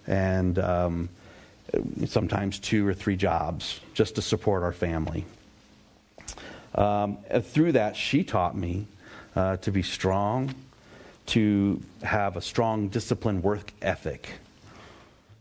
and 0.08 0.60
um, 0.60 1.10
sometimes 2.06 2.60
two 2.60 2.88
or 2.88 2.94
three 2.94 3.16
jobs 3.16 3.80
just 3.94 4.16
to 4.16 4.22
support 4.22 4.64
our 4.64 4.74
family. 4.74 5.26
Um, 6.76 7.18
through 7.42 7.74
that, 7.74 7.96
she 7.96 8.24
taught 8.24 8.58
me 8.58 8.88
uh, 9.36 9.58
to 9.58 9.72
be 9.72 9.84
strong, 9.84 10.54
to 11.28 11.82
have 12.04 12.36
a 12.36 12.42
strong 12.42 12.90
discipline 12.90 13.42
work 13.42 13.72
ethic 13.82 14.30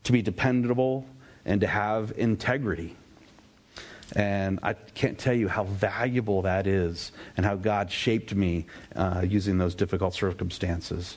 to 0.05 0.13
be 0.13 0.23
dependable, 0.23 1.07
and 1.45 1.61
to 1.61 1.67
have 1.67 2.13
integrity. 2.17 2.97
And 4.15 4.59
I 4.63 4.75
can't 4.75 5.19
tell 5.19 5.35
you 5.35 5.49
how 5.49 5.65
valuable 5.65 6.43
that 6.43 6.67
is 6.67 7.13
and 7.37 7.47
how 7.47 7.57
God 7.57 7.91
shaped 7.91 8.35
me 8.35 8.67
uh, 8.95 9.25
using 9.27 9.59
those 9.59 9.75
difficult 9.75 10.15
circumstances. 10.15 11.17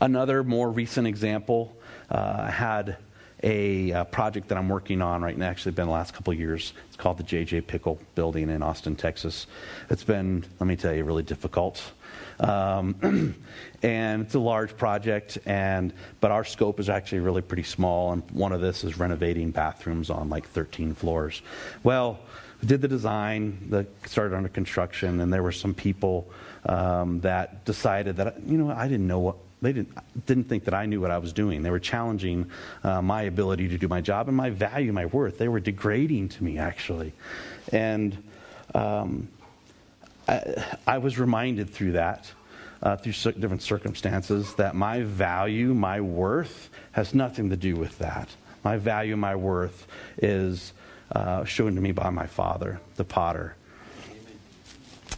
Another 0.00 0.44
more 0.44 0.70
recent 0.70 1.06
example, 1.06 1.76
uh, 2.10 2.46
had 2.46 2.96
a, 3.42 3.90
a, 3.90 4.04
project 4.04 4.48
that 4.48 4.58
I'm 4.58 4.68
working 4.68 5.02
on 5.02 5.22
right 5.22 5.36
now, 5.36 5.48
actually 5.48 5.72
been 5.72 5.86
the 5.86 5.92
last 5.92 6.14
couple 6.14 6.32
years. 6.32 6.72
It's 6.88 6.96
called 6.96 7.18
the 7.18 7.24
JJ 7.24 7.66
Pickle 7.66 8.00
Building 8.14 8.48
in 8.50 8.62
Austin, 8.62 8.96
Texas. 8.96 9.46
It's 9.90 10.04
been, 10.04 10.44
let 10.58 10.66
me 10.66 10.76
tell 10.76 10.94
you, 10.94 11.04
really 11.04 11.22
difficult. 11.22 11.92
Um, 12.40 13.34
and 13.82 14.22
it's 14.22 14.34
a 14.34 14.38
large 14.38 14.76
project, 14.76 15.38
and 15.46 15.92
but 16.20 16.30
our 16.30 16.44
scope 16.44 16.80
is 16.80 16.88
actually 16.88 17.20
really 17.20 17.42
pretty 17.42 17.62
small. 17.62 18.12
And 18.12 18.28
one 18.30 18.52
of 18.52 18.60
this 18.60 18.84
is 18.84 18.98
renovating 18.98 19.50
bathrooms 19.50 20.10
on 20.10 20.28
like 20.28 20.48
13 20.48 20.94
floors. 20.94 21.42
Well, 21.82 22.18
we 22.60 22.68
did 22.68 22.80
the 22.80 22.88
design, 22.88 23.86
started 24.06 24.36
under 24.36 24.48
construction, 24.48 25.20
and 25.20 25.32
there 25.32 25.42
were 25.42 25.52
some 25.52 25.74
people 25.74 26.28
um, 26.66 27.20
that 27.20 27.64
decided 27.64 28.16
that 28.16 28.40
you 28.46 28.58
know 28.58 28.70
I 28.70 28.88
didn't 28.88 29.06
know 29.06 29.20
what 29.20 29.36
they 29.60 29.72
didn't 29.72 29.96
didn't 30.26 30.44
think 30.44 30.64
that 30.64 30.74
I 30.74 30.86
knew 30.86 31.00
what 31.00 31.10
I 31.10 31.18
was 31.18 31.32
doing. 31.32 31.62
They 31.62 31.70
were 31.70 31.80
challenging 31.80 32.50
uh, 32.84 33.02
my 33.02 33.22
ability 33.22 33.68
to 33.68 33.78
do 33.78 33.88
my 33.88 34.00
job 34.00 34.28
and 34.28 34.36
my 34.36 34.50
value, 34.50 34.92
my 34.92 35.06
worth. 35.06 35.38
They 35.38 35.48
were 35.48 35.60
degrading 35.60 36.30
to 36.30 36.44
me 36.44 36.58
actually, 36.58 37.12
and. 37.72 38.16
Um, 38.74 39.28
I, 40.28 40.76
I 40.86 40.98
was 40.98 41.18
reminded 41.18 41.70
through 41.70 41.92
that, 41.92 42.30
uh, 42.82 42.96
through 42.96 43.32
different 43.32 43.62
circumstances, 43.62 44.54
that 44.54 44.74
my 44.74 45.02
value, 45.02 45.74
my 45.74 46.00
worth, 46.00 46.70
has 46.92 47.14
nothing 47.14 47.50
to 47.50 47.56
do 47.56 47.76
with 47.76 47.98
that. 47.98 48.28
My 48.62 48.76
value, 48.76 49.16
my 49.16 49.34
worth 49.34 49.86
is 50.18 50.72
uh, 51.12 51.44
shown 51.44 51.74
to 51.74 51.80
me 51.80 51.92
by 51.92 52.10
my 52.10 52.26
Father, 52.26 52.80
the 52.96 53.04
potter. 53.04 53.54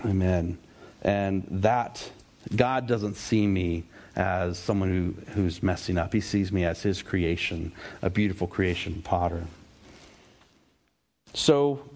Amen. 0.05 0.57
And 1.03 1.45
that, 1.51 2.11
God 2.55 2.87
doesn't 2.87 3.15
see 3.15 3.47
me 3.47 3.85
as 4.17 4.59
someone 4.59 4.89
who, 4.89 5.33
who's 5.33 5.63
messing 5.63 5.99
up. 5.99 6.13
He 6.13 6.21
sees 6.21 6.53
me 6.53 6.65
as 6.65 6.83
His 6.83 7.03
creation, 7.03 7.73
a 8.03 8.11
beautiful 8.11 8.47
creation 8.47 9.03
potter. 9.03 9.45
So, 11.33 11.89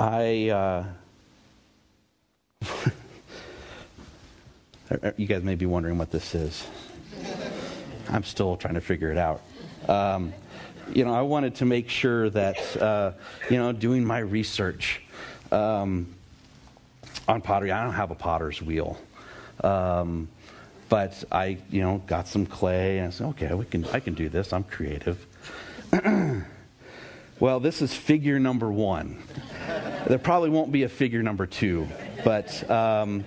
I, 0.00 0.48
uh, 0.48 0.84
you 5.18 5.26
guys 5.26 5.42
may 5.42 5.56
be 5.56 5.66
wondering 5.66 5.98
what 5.98 6.10
this 6.10 6.34
is. 6.34 6.66
I'm 8.08 8.24
still 8.24 8.56
trying 8.56 8.74
to 8.74 8.80
figure 8.80 9.12
it 9.12 9.18
out. 9.18 9.42
Um, 9.88 10.32
you 10.90 11.04
know, 11.04 11.12
I 11.12 11.20
wanted 11.20 11.56
to 11.56 11.66
make 11.66 11.90
sure 11.90 12.30
that, 12.30 12.76
uh, 12.80 13.12
you 13.50 13.58
know, 13.58 13.72
doing 13.72 14.02
my 14.02 14.20
research 14.20 15.02
um, 15.52 16.06
on 17.28 17.42
pottery, 17.42 17.70
I 17.70 17.84
don't 17.84 17.92
have 17.92 18.10
a 18.10 18.14
potter's 18.14 18.62
wheel. 18.62 18.98
Um, 19.62 20.28
but 20.88 21.22
I, 21.30 21.58
you 21.70 21.82
know, 21.82 22.02
got 22.06 22.26
some 22.26 22.46
clay 22.46 23.00
and 23.00 23.08
I 23.08 23.10
said, 23.10 23.26
okay, 23.28 23.52
we 23.52 23.66
can, 23.66 23.84
I 23.86 24.00
can 24.00 24.14
do 24.14 24.30
this. 24.30 24.54
I'm 24.54 24.64
creative. 24.64 25.26
well, 27.38 27.60
this 27.60 27.82
is 27.82 27.92
figure 27.92 28.38
number 28.38 28.72
one. 28.72 29.22
There 30.06 30.18
probably 30.18 30.50
won't 30.50 30.72
be 30.72 30.82
a 30.84 30.88
figure 30.88 31.22
number 31.22 31.46
two, 31.46 31.86
but 32.24 32.68
um, 32.70 33.24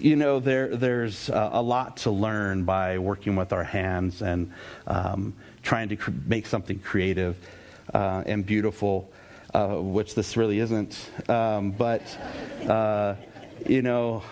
you 0.00 0.16
know, 0.16 0.40
there, 0.40 0.74
there's 0.76 1.28
a 1.28 1.60
lot 1.60 1.98
to 1.98 2.10
learn 2.10 2.64
by 2.64 2.98
working 2.98 3.36
with 3.36 3.52
our 3.52 3.64
hands 3.64 4.22
and 4.22 4.52
um, 4.86 5.34
trying 5.62 5.90
to 5.90 5.96
cr- 5.96 6.10
make 6.26 6.46
something 6.46 6.78
creative 6.78 7.36
uh, 7.92 8.22
and 8.26 8.46
beautiful, 8.46 9.10
uh, 9.54 9.76
which 9.76 10.14
this 10.14 10.36
really 10.36 10.58
isn't. 10.58 11.10
Um, 11.28 11.70
but, 11.70 12.02
uh, 12.68 13.16
you 13.66 13.82
know, 13.82 14.22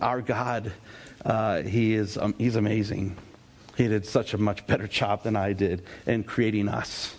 our 0.00 0.22
God, 0.22 0.72
uh, 1.24 1.62
he 1.62 1.94
is, 1.94 2.16
um, 2.16 2.34
he's 2.38 2.56
amazing. 2.56 3.16
He 3.76 3.88
did 3.88 4.06
such 4.06 4.34
a 4.34 4.38
much 4.38 4.66
better 4.66 4.86
job 4.86 5.24
than 5.24 5.36
I 5.36 5.52
did 5.52 5.84
in 6.06 6.24
creating 6.24 6.68
us 6.68 7.14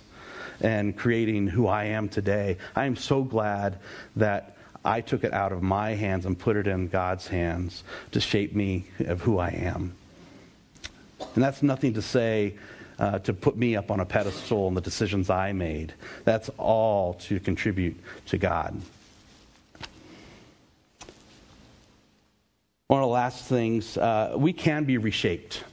and 0.62 0.98
creating 0.98 1.48
who 1.48 1.68
I 1.68 1.86
am 1.86 2.10
today. 2.10 2.58
I 2.76 2.86
am 2.86 2.96
so 2.96 3.24
glad 3.24 3.80
that 4.16 4.56
I 4.84 5.02
took 5.02 5.24
it 5.24 5.34
out 5.34 5.52
of 5.52 5.62
my 5.62 5.92
hands 5.92 6.26
and 6.26 6.38
put 6.38 6.56
it 6.56 6.68
in 6.68 6.88
God's 6.88 7.28
hands 7.28 7.84
to 8.12 8.22
shape 8.22 8.56
me 8.56 8.86
of 9.00 9.22
who 9.22 9.38
I 9.38 9.50
am. 9.50 9.94
And 11.36 11.44
that's 11.44 11.62
nothing 11.62 11.94
to 11.96 12.02
say 12.02 12.56
uh, 12.98 13.20
to 13.20 13.34
put 13.34 13.58
me 13.58 13.76
up 13.76 13.92
on 13.92 14.00
a 14.00 14.06
pedestal 14.06 14.68
and 14.68 14.76
the 14.76 14.82
decisions 14.82 15.30
I 15.30 15.52
made. 15.54 15.94
That's 16.24 16.50
all 16.58 17.16
to 17.16 17.40
contribute 17.40 17.98
to 18.28 18.38
God. 18.38 18.80
One 22.88 23.02
of 23.02 23.08
the 23.08 23.14
last 23.14 23.46
things, 23.46 23.98
uh, 23.98 24.34
we 24.36 24.52
can 24.52 24.84
be 24.84 24.98
reshaped 24.98 25.64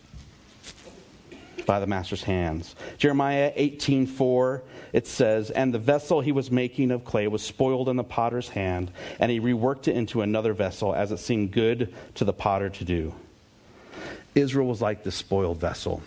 by 1.66 1.80
the 1.80 1.86
master's 1.86 2.22
hands. 2.22 2.74
Jeremiah 2.96 3.52
18:4 3.56 4.62
it 4.92 5.06
says, 5.06 5.50
"And 5.50 5.74
the 5.74 5.78
vessel 5.78 6.20
he 6.20 6.32
was 6.32 6.50
making 6.50 6.90
of 6.90 7.04
clay 7.04 7.26
was 7.28 7.42
spoiled 7.42 7.88
in 7.88 7.96
the 7.96 8.04
potter's 8.04 8.48
hand, 8.48 8.90
and 9.18 9.30
he 9.30 9.40
reworked 9.40 9.88
it 9.88 9.96
into 9.96 10.22
another 10.22 10.54
vessel 10.54 10.94
as 10.94 11.12
it 11.12 11.18
seemed 11.18 11.50
good 11.50 11.92
to 12.14 12.24
the 12.24 12.32
potter 12.32 12.70
to 12.70 12.84
do." 12.84 13.14
Israel 14.34 14.68
was 14.68 14.80
like 14.80 15.02
this 15.02 15.16
spoiled 15.16 15.58
vessel. 15.58 16.02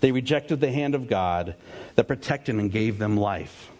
They 0.00 0.12
rejected 0.12 0.60
the 0.60 0.72
hand 0.72 0.94
of 0.94 1.08
God 1.08 1.54
that 1.94 2.08
protected 2.08 2.56
and 2.56 2.70
gave 2.70 2.98
them 2.98 3.16
life. 3.16 3.70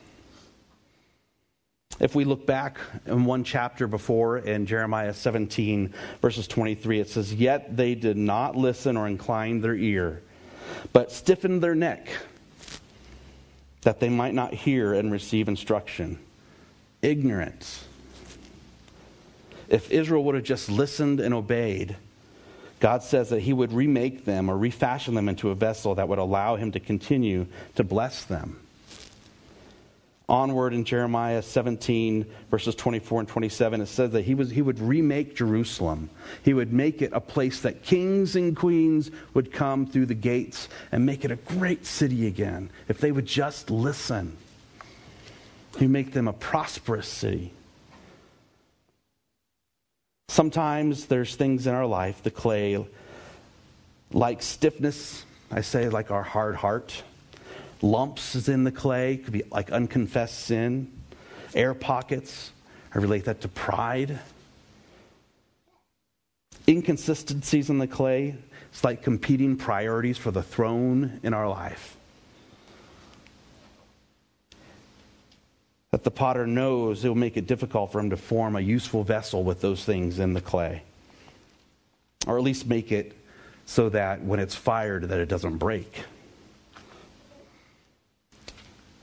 If 2.01 2.14
we 2.14 2.25
look 2.25 2.45
back 2.45 2.79
in 3.07 3.25
one 3.25 3.45
chapter 3.45 3.87
before 3.87 4.38
in 4.38 4.67
Jeremiah 4.67 5.14
17, 5.14 5.95
verses 6.21 6.49
23, 6.49 6.99
it 6.99 7.09
says, 7.09 7.33
Yet 7.33 7.77
they 7.77 7.95
did 7.95 8.17
not 8.17 8.57
listen 8.57 8.97
or 8.97 9.07
incline 9.07 9.61
their 9.61 9.77
ear 9.77 10.23
but 10.92 11.11
stiffened 11.11 11.62
their 11.62 11.75
neck 11.75 12.09
that 13.83 14.01
they 14.01 14.09
might 14.09 14.35
not 14.35 14.55
hear 14.55 14.94
and 14.94 15.12
receive 15.12 15.49
instruction. 15.49 16.18
Ignorance. 17.03 17.85
If 19.68 19.90
Israel 19.90 20.25
would 20.25 20.35
have 20.35 20.44
just 20.44 20.70
listened 20.70 21.20
and 21.20 21.35
obeyed, 21.35 21.97
God 22.81 23.03
says 23.03 23.31
that 23.31 23.40
He 23.40 23.53
would 23.53 23.73
remake 23.73 24.25
them 24.25 24.51
or 24.51 24.57
refashion 24.57 25.14
them 25.14 25.29
into 25.29 25.51
a 25.51 25.55
vessel 25.55 25.94
that 25.94 26.09
would 26.09 26.18
allow 26.18 26.57
Him 26.57 26.73
to 26.73 26.81
continue 26.81 27.47
to 27.77 27.85
bless 27.85 28.25
them 28.25 28.63
onward 30.29 30.73
in 30.73 30.85
Jeremiah 30.85 31.43
17, 31.43 32.25
verses 32.51 32.75
24 32.75 33.21
and 33.21 33.29
27, 33.29 33.81
it 33.81 33.87
says 33.87 34.13
that 34.13 34.23
he, 34.23 34.35
was, 34.35 34.51
he 34.51 34.63
would 34.63 34.79
remake 34.79 35.37
Jerusalem. 35.37 36.09
He 36.43 36.55
would 36.55 36.73
make 36.73 37.03
it 37.03 37.13
a 37.13 37.21
place 37.21 37.61
that 37.61 37.83
kings 37.83 38.35
and 38.35 38.57
queens 38.57 39.11
would 39.35 39.53
come 39.53 39.87
through 39.87 40.07
the 40.07 40.15
gates 40.15 40.69
and 40.93 41.05
make 41.05 41.25
it 41.25 41.31
a 41.31 41.37
great 41.37 41.85
city 41.85 42.27
again 42.27 42.71
if 42.89 42.99
they 42.99 43.13
would 43.13 43.27
just 43.27 43.71
listen. 43.71 44.37
He'd 45.79 45.89
make 45.89 46.13
them 46.13 46.29
a 46.29 46.33
prosperous 46.33 47.09
city. 47.09 47.53
Sometimes 50.29 51.07
there's 51.07 51.37
things 51.37 51.67
in 51.67 51.75
our 51.75 51.87
life, 51.87 52.23
the 52.23 52.31
clay, 52.31 52.85
like 54.11 54.43
stiffness, 54.43 55.25
I 55.51 55.61
say, 55.61 55.89
like 55.89 56.11
our 56.11 56.23
hard 56.23 56.57
heart 56.57 57.03
lumps 57.85 58.35
is 58.35 58.49
in 58.49 58.64
the 58.64 58.73
clay, 58.73 59.18
could 59.18 59.33
be 59.33 59.42
like 59.51 59.70
unconfessed 59.70 60.40
sin. 60.40 60.90
Air 61.55 61.75
pockets, 61.75 62.51
I 62.94 62.99
relate 62.99 63.27
that 63.27 63.42
to 63.42 63.49
pride. 63.49 64.18
Inconsistencies 66.66 67.68
in 67.68 67.79
the 67.79 67.87
clay, 67.87 68.37
it's 68.70 68.83
like 68.83 69.03
competing 69.03 69.57
priorities 69.57 70.18
for 70.18 70.31
the 70.31 70.42
throne 70.42 71.20
in 71.23 71.35
our 71.35 71.49
life. 71.49 71.97
that 75.94 76.03
the 76.03 76.11
potter 76.11 76.44
knows 76.44 77.05
it 77.05 77.09
will 77.09 77.14
make 77.14 77.37
it 77.37 77.47
difficult 77.47 77.92
for 77.92 78.01
him 78.01 78.11
to 78.11 78.16
form 78.16 78.57
a 78.57 78.61
useful 78.61 79.05
vessel 79.05 79.44
with 79.44 79.61
those 79.61 79.85
things 79.85 80.18
in 80.18 80.35
the 80.35 80.40
clay. 80.40 80.83
Or 82.27 82.37
at 82.37 82.42
least 82.42 82.66
make 82.66 82.90
it 82.90 83.16
so 83.64 83.90
that 83.90 84.20
when 84.20 84.40
it's 84.40 84.57
fired 84.57 85.05
that 85.05 85.20
it 85.20 85.29
doesn't 85.29 85.59
break. 85.59 86.03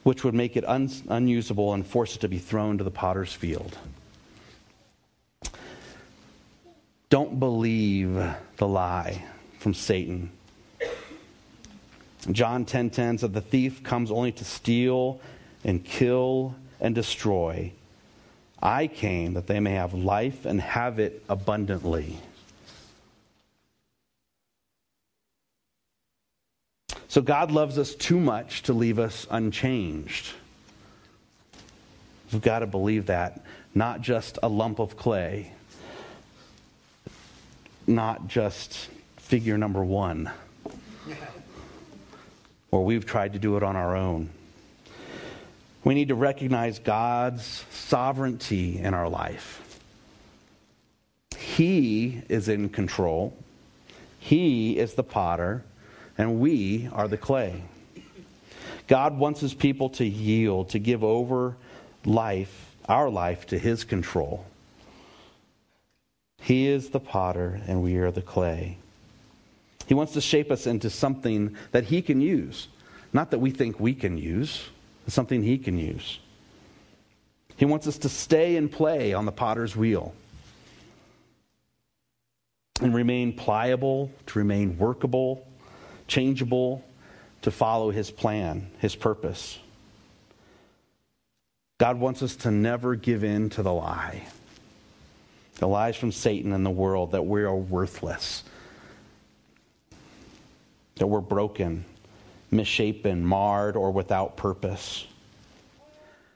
Which 0.03 0.23
would 0.23 0.33
make 0.33 0.57
it 0.57 0.67
un- 0.67 0.89
unusable 1.09 1.73
and 1.73 1.85
force 1.85 2.15
it 2.15 2.19
to 2.19 2.27
be 2.27 2.39
thrown 2.39 2.77
to 2.77 2.83
the 2.83 2.91
potter's 2.91 3.33
field. 3.33 3.77
Don't 7.09 7.39
believe 7.39 8.15
the 8.57 8.67
lie 8.67 9.25
from 9.59 9.73
Satan. 9.73 10.31
John 12.31 12.65
10:10 12.65 12.67
10, 12.67 12.89
10 12.89 13.17
said 13.17 13.33
the 13.33 13.41
thief 13.41 13.83
comes 13.83 14.11
only 14.11 14.31
to 14.31 14.45
steal 14.45 15.19
and 15.63 15.83
kill 15.83 16.55
and 16.79 16.95
destroy. 16.95 17.71
I 18.61 18.87
came 18.87 19.33
that 19.33 19.47
they 19.47 19.59
may 19.59 19.73
have 19.73 19.93
life 19.93 20.45
and 20.45 20.61
have 20.61 20.99
it 20.99 21.23
abundantly. 21.27 22.17
So 27.11 27.21
God 27.21 27.51
loves 27.51 27.77
us 27.77 27.93
too 27.93 28.21
much 28.21 28.63
to 28.63 28.73
leave 28.73 28.97
us 28.97 29.27
unchanged. 29.29 30.27
We've 32.31 32.41
got 32.41 32.59
to 32.59 32.67
believe 32.67 33.07
that. 33.07 33.43
Not 33.75 33.99
just 33.99 34.39
a 34.41 34.47
lump 34.47 34.79
of 34.79 34.95
clay, 34.95 35.51
not 37.85 38.29
just 38.29 38.87
figure 39.17 39.57
number 39.57 39.83
one, 39.83 40.31
or 42.71 42.85
we've 42.85 43.05
tried 43.05 43.33
to 43.33 43.39
do 43.39 43.57
it 43.57 43.63
on 43.63 43.75
our 43.75 43.93
own. 43.93 44.29
We 45.83 45.95
need 45.95 46.07
to 46.07 46.15
recognize 46.15 46.79
God's 46.79 47.65
sovereignty 47.71 48.79
in 48.79 48.93
our 48.93 49.09
life. 49.09 49.81
He 51.37 52.21
is 52.29 52.47
in 52.47 52.69
control, 52.69 53.35
He 54.17 54.79
is 54.79 54.93
the 54.93 55.03
potter, 55.03 55.65
and 56.21 56.39
we 56.39 56.87
are 56.93 57.07
the 57.07 57.17
clay. 57.17 57.63
God 58.87 59.17
wants 59.17 59.39
His 59.39 59.53
people 59.53 59.89
to 59.91 60.05
yield, 60.05 60.69
to 60.69 60.79
give 60.79 61.03
over 61.03 61.55
life, 62.05 62.75
our 62.87 63.09
life, 63.09 63.47
to 63.47 63.57
His 63.57 63.83
control. 63.83 64.45
He 66.41 66.67
is 66.67 66.89
the 66.89 66.99
potter, 66.99 67.59
and 67.67 67.81
we 67.81 67.97
are 67.97 68.11
the 68.11 68.21
clay. 68.21 68.77
He 69.87 69.93
wants 69.93 70.13
to 70.13 70.21
shape 70.21 70.51
us 70.51 70.67
into 70.67 70.89
something 70.89 71.55
that 71.71 71.85
He 71.85 72.01
can 72.01 72.21
use, 72.21 72.67
not 73.11 73.31
that 73.31 73.39
we 73.39 73.51
think 73.51 73.79
we 73.79 73.93
can 73.93 74.17
use 74.17 74.69
something 75.07 75.43
he 75.43 75.57
can 75.57 75.77
use. 75.77 76.19
He 77.57 77.65
wants 77.65 77.87
us 77.87 77.97
to 77.99 78.09
stay 78.09 78.55
and 78.55 78.71
play 78.71 79.13
on 79.13 79.25
the 79.25 79.31
potter's 79.31 79.75
wheel 79.75 80.13
and 82.81 82.95
remain 82.95 83.33
pliable, 83.33 84.11
to 84.27 84.39
remain 84.39 84.77
workable, 84.77 85.45
changeable, 86.11 86.83
to 87.41 87.51
follow 87.51 87.89
his 87.89 88.11
plan, 88.11 88.69
his 88.79 88.95
purpose. 88.95 89.57
God 91.79 91.99
wants 91.99 92.21
us 92.21 92.35
to 92.37 92.51
never 92.51 92.95
give 92.95 93.23
in 93.23 93.49
to 93.51 93.63
the 93.63 93.71
lie. 93.71 94.27
The 95.55 95.69
lies 95.69 95.95
from 95.95 96.11
Satan 96.11 96.51
and 96.51 96.65
the 96.65 96.69
world 96.69 97.13
that 97.13 97.23
we 97.23 97.43
are 97.43 97.55
worthless, 97.55 98.43
that 100.95 101.07
we're 101.07 101.21
broken, 101.21 101.85
misshapen, 102.51 103.25
marred, 103.25 103.77
or 103.77 103.91
without 103.91 104.35
purpose. 104.35 105.07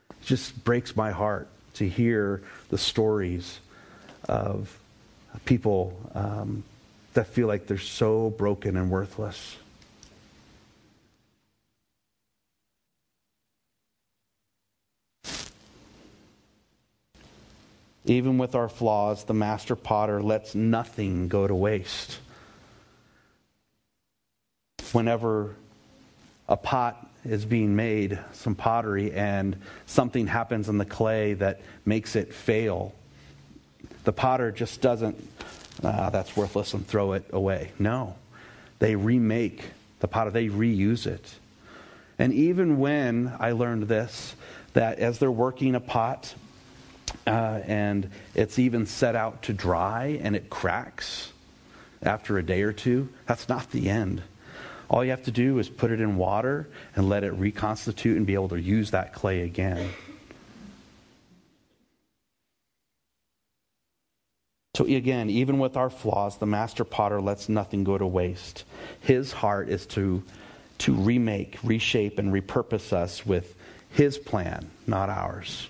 It 0.10 0.26
just 0.26 0.64
breaks 0.64 0.96
my 0.96 1.12
heart 1.12 1.50
to 1.74 1.88
hear 1.88 2.42
the 2.70 2.78
stories 2.78 3.60
of 4.30 4.80
people 5.44 6.00
um, 6.16 6.64
that 7.14 7.28
feel 7.28 7.48
like 7.48 7.68
they're 7.68 7.78
so 7.78 8.30
broken 8.30 8.78
and 8.78 8.90
worthless. 8.90 9.58
Even 18.06 18.38
with 18.38 18.54
our 18.54 18.70
flaws, 18.70 19.24
the 19.24 19.34
master 19.34 19.76
potter 19.76 20.22
lets 20.22 20.54
nothing 20.54 21.28
go 21.28 21.48
to 21.48 21.56
waste. 21.56 22.20
Whenever 24.92 25.56
a 26.48 26.56
pot 26.56 27.10
is 27.26 27.44
being 27.46 27.76
made, 27.76 28.20
some 28.34 28.54
pottery, 28.54 29.12
and 29.12 29.58
something 29.88 30.28
happens 30.28 30.70
in 30.70 30.78
the 30.78 30.86
clay 30.86 31.34
that 31.34 31.62
makes 31.84 32.16
it 32.16 32.32
fail, 32.32 32.94
the 34.04 34.14
potter 34.14 34.52
just 34.52 34.82
doesn't, 34.82 35.18
ah, 35.84 36.12
that's 36.12 36.38
worthless 36.38 36.76
and 36.76 36.88
throw 36.88 37.14
it 37.14 37.26
away. 37.34 37.72
No. 37.80 38.16
They 38.78 38.96
remake 38.96 39.64
the 40.00 40.08
potter, 40.08 40.30
they 40.30 40.48
reuse 40.48 41.08
it. 41.08 41.34
And 42.20 42.32
even 42.32 42.78
when 42.78 43.34
I 43.40 43.52
learned 43.52 43.84
this, 43.84 44.36
that 44.74 45.00
as 45.00 45.18
they're 45.18 45.32
working 45.32 45.74
a 45.74 45.80
pot 45.80 46.36
uh, 47.28 47.62
and 47.66 48.10
it's 48.34 48.60
even 48.60 48.86
set 48.86 49.16
out 49.16 49.44
to 49.44 49.54
dry 49.54 50.20
and 50.22 50.36
it 50.36 50.50
cracks 50.50 51.32
after 52.04 52.38
a 52.38 52.44
day 52.44 52.62
or 52.62 52.74
two, 52.74 53.10
that's 53.26 53.50
not 53.50 53.72
the 53.72 53.90
end. 53.90 54.22
All 54.90 55.04
you 55.04 55.10
have 55.12 55.24
to 55.24 55.32
do 55.32 55.58
is 55.58 55.68
put 55.68 55.92
it 55.92 56.00
in 56.00 56.18
water 56.18 56.68
and 56.96 57.10
let 57.10 57.24
it 57.24 57.32
reconstitute 57.32 58.18
and 58.18 58.26
be 58.26 58.36
able 58.36 58.50
to 58.50 58.62
use 58.62 58.92
that 58.92 59.14
clay 59.14 59.42
again. 59.42 59.90
So, 64.76 64.84
again, 64.84 65.30
even 65.30 65.58
with 65.58 65.78
our 65.78 65.90
flaws, 65.90 66.38
the 66.38 66.46
master 66.46 66.84
potter 66.84 67.22
lets 67.22 67.48
nothing 67.48 67.86
go 67.86 67.98
to 67.98 68.06
waste. 68.06 68.66
His 69.00 69.32
heart 69.32 69.70
is 69.70 69.86
to, 69.88 70.22
to 70.80 70.94
remake, 70.94 71.58
reshape, 71.64 72.20
and 72.20 72.34
repurpose 72.34 72.92
us 72.92 73.26
with 73.26 73.56
his 73.92 74.18
plan, 74.18 74.70
not 74.86 75.10
ours. 75.10 75.70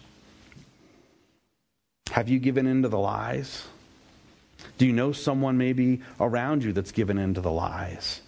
Have 2.12 2.30
you 2.30 2.40
given 2.40 2.68
in 2.68 2.82
to 2.84 2.90
the 2.90 3.00
lies? 3.00 3.66
Do 4.78 4.86
you 4.86 4.94
know 4.94 5.12
someone 5.12 5.58
maybe 5.58 6.02
around 6.20 6.64
you 6.64 6.74
that's 6.74 6.92
given 6.92 7.18
in 7.18 7.34
to 7.34 7.42
the 7.42 7.52
lies? 7.52 8.22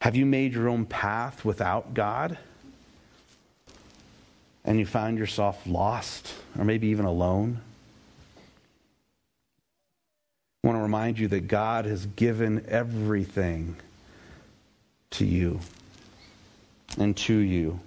Have 0.00 0.16
you 0.16 0.26
made 0.26 0.54
your 0.54 0.68
own 0.68 0.86
path 0.86 1.44
without 1.44 1.92
God? 1.92 2.38
And 4.64 4.78
you 4.78 4.86
find 4.86 5.18
yourself 5.18 5.66
lost 5.66 6.34
or 6.58 6.64
maybe 6.64 6.88
even 6.88 7.04
alone? 7.04 7.60
I 10.62 10.66
want 10.66 10.78
to 10.78 10.82
remind 10.82 11.18
you 11.18 11.28
that 11.28 11.48
God 11.48 11.84
has 11.84 12.06
given 12.06 12.64
everything 12.68 13.76
to 15.12 15.24
you 15.24 15.60
and 16.98 17.16
to 17.18 17.34
you. 17.34 17.80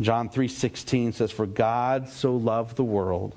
John 0.00 0.28
3:16 0.28 1.12
says 1.12 1.30
for 1.30 1.46
God 1.46 2.08
so 2.08 2.34
loved 2.34 2.76
the 2.76 2.84
world 2.84 3.34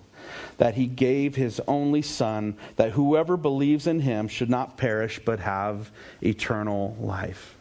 that 0.57 0.75
he 0.75 0.87
gave 0.87 1.35
his 1.35 1.61
only 1.67 2.01
Son, 2.01 2.55
that 2.77 2.91
whoever 2.91 3.37
believes 3.37 3.87
in 3.87 3.99
him 3.99 4.27
should 4.27 4.49
not 4.49 4.77
perish 4.77 5.19
but 5.23 5.39
have 5.39 5.91
eternal 6.21 6.95
life. 6.99 7.55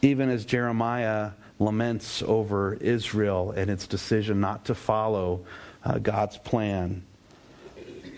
Even 0.00 0.30
as 0.30 0.44
Jeremiah 0.44 1.30
laments 1.58 2.22
over 2.22 2.74
Israel 2.74 3.52
and 3.52 3.70
its 3.70 3.86
decision 3.86 4.40
not 4.40 4.64
to 4.64 4.74
follow 4.74 5.44
uh, 5.84 5.98
God's 5.98 6.38
plan 6.38 7.04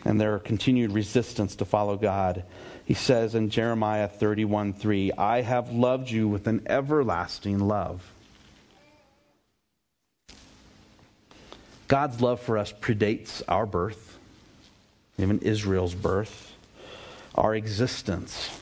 and 0.06 0.20
their 0.20 0.38
continued 0.38 0.92
resistance 0.92 1.56
to 1.56 1.64
follow 1.64 1.96
God, 1.96 2.44
he 2.84 2.94
says 2.94 3.34
in 3.34 3.48
Jeremiah 3.48 4.08
31 4.08 4.74
3, 4.74 5.12
I 5.16 5.40
have 5.40 5.72
loved 5.72 6.10
you 6.10 6.28
with 6.28 6.46
an 6.46 6.66
everlasting 6.66 7.58
love. 7.58 8.10
God's 11.88 12.20
love 12.20 12.40
for 12.40 12.58
us 12.58 12.72
predates 12.72 13.42
our 13.48 13.66
birth, 13.66 14.18
even 15.18 15.38
Israel's 15.40 15.94
birth, 15.94 16.52
our 17.34 17.54
existence. 17.54 18.60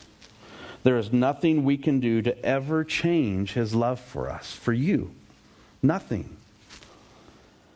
There 0.85 0.99
is 0.99 1.13
nothing 1.13 1.65
we 1.65 1.77
can 1.77 2.01
do 2.01 2.23
to 2.23 2.45
ever 2.45 2.85
change 2.85 3.53
his 3.53 3.75
love 3.75 4.01
for 4.01 4.29
us, 4.29 4.53
for 4.53 4.73
you. 4.73 5.13
Nothing. 5.83 6.37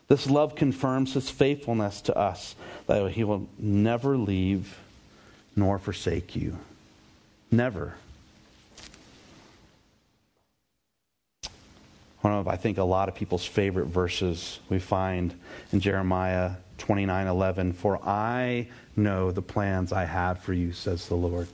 This 0.08 0.28
love 0.28 0.54
confirms 0.54 1.14
his 1.14 1.30
faithfulness 1.30 2.00
to 2.02 2.16
us, 2.16 2.54
that 2.86 3.12
he 3.12 3.24
will 3.24 3.48
never 3.58 4.16
leave 4.16 4.78
nor 5.56 5.78
forsake 5.78 6.36
you. 6.36 6.56
Never. 7.50 7.94
one 12.26 12.34
of, 12.34 12.48
I 12.48 12.56
think, 12.56 12.78
a 12.78 12.82
lot 12.82 13.08
of 13.08 13.14
people's 13.14 13.46
favorite 13.46 13.86
verses 13.86 14.58
we 14.68 14.80
find 14.80 15.32
in 15.70 15.78
Jeremiah 15.78 16.52
29 16.78 17.28
11. 17.28 17.72
For 17.72 18.00
I 18.02 18.66
know 18.96 19.30
the 19.30 19.42
plans 19.42 19.92
I 19.92 20.04
have 20.04 20.40
for 20.40 20.52
you, 20.52 20.72
says 20.72 21.06
the 21.06 21.14
Lord. 21.14 21.46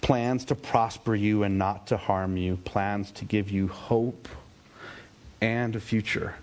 plans 0.00 0.46
to 0.46 0.56
prosper 0.56 1.14
you 1.14 1.44
and 1.44 1.58
not 1.58 1.86
to 1.88 1.96
harm 1.96 2.36
you, 2.36 2.56
plans 2.56 3.12
to 3.12 3.24
give 3.24 3.50
you 3.50 3.68
hope 3.68 4.26
and 5.40 5.76
a 5.76 5.80
future. 5.80 6.34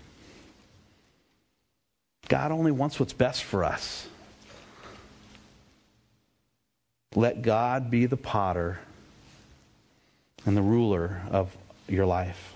God 2.28 2.52
only 2.52 2.72
wants 2.72 2.98
what's 2.98 3.12
best 3.12 3.44
for 3.44 3.64
us. 3.64 4.08
Let 7.16 7.40
God 7.40 7.90
be 7.90 8.04
the 8.04 8.18
potter 8.18 8.78
and 10.44 10.54
the 10.54 10.60
ruler 10.60 11.22
of 11.30 11.50
your 11.88 12.04
life. 12.04 12.52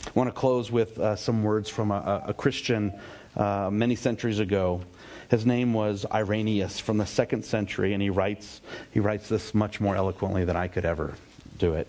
I 0.00 0.10
want 0.14 0.28
to 0.28 0.32
close 0.32 0.72
with 0.72 0.98
uh, 0.98 1.14
some 1.14 1.44
words 1.44 1.68
from 1.68 1.90
a, 1.90 2.24
a 2.28 2.32
Christian 2.32 2.98
uh, 3.36 3.68
many 3.70 3.96
centuries 3.96 4.38
ago. 4.38 4.80
His 5.28 5.44
name 5.44 5.74
was 5.74 6.06
Irenaeus 6.10 6.80
from 6.80 6.96
the 6.96 7.04
second 7.04 7.44
century, 7.44 7.92
and 7.92 8.02
he 8.02 8.08
writes, 8.08 8.62
he 8.92 9.00
writes 9.00 9.28
this 9.28 9.52
much 9.52 9.78
more 9.78 9.94
eloquently 9.94 10.46
than 10.46 10.56
I 10.56 10.68
could 10.68 10.86
ever 10.86 11.12
do 11.58 11.74
it. 11.74 11.86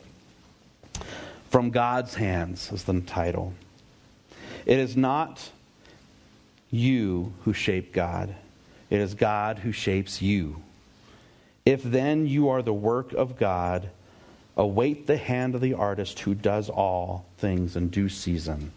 From 1.51 1.69
God's 1.69 2.15
hands 2.15 2.69
is 2.73 2.83
the 2.83 2.99
title. 2.99 3.53
It 4.65 4.77
is 4.77 4.97
not 4.97 5.51
you 6.69 7.31
who 7.45 7.53
shape 7.53 7.93
God, 7.93 8.35
it 8.89 8.99
is 8.99 9.13
God 9.13 9.59
who 9.59 9.71
shapes 9.71 10.21
you. 10.21 10.61
If 11.65 11.83
then 11.83 12.27
you 12.27 12.49
are 12.49 12.61
the 12.61 12.73
work 12.73 13.13
of 13.13 13.37
God, 13.37 13.89
await 14.55 15.07
the 15.07 15.17
hand 15.17 15.55
of 15.55 15.61
the 15.61 15.73
artist 15.73 16.19
who 16.19 16.35
does 16.35 16.69
all 16.69 17.25
things 17.37 17.75
in 17.75 17.89
due 17.89 18.09
season. 18.09 18.71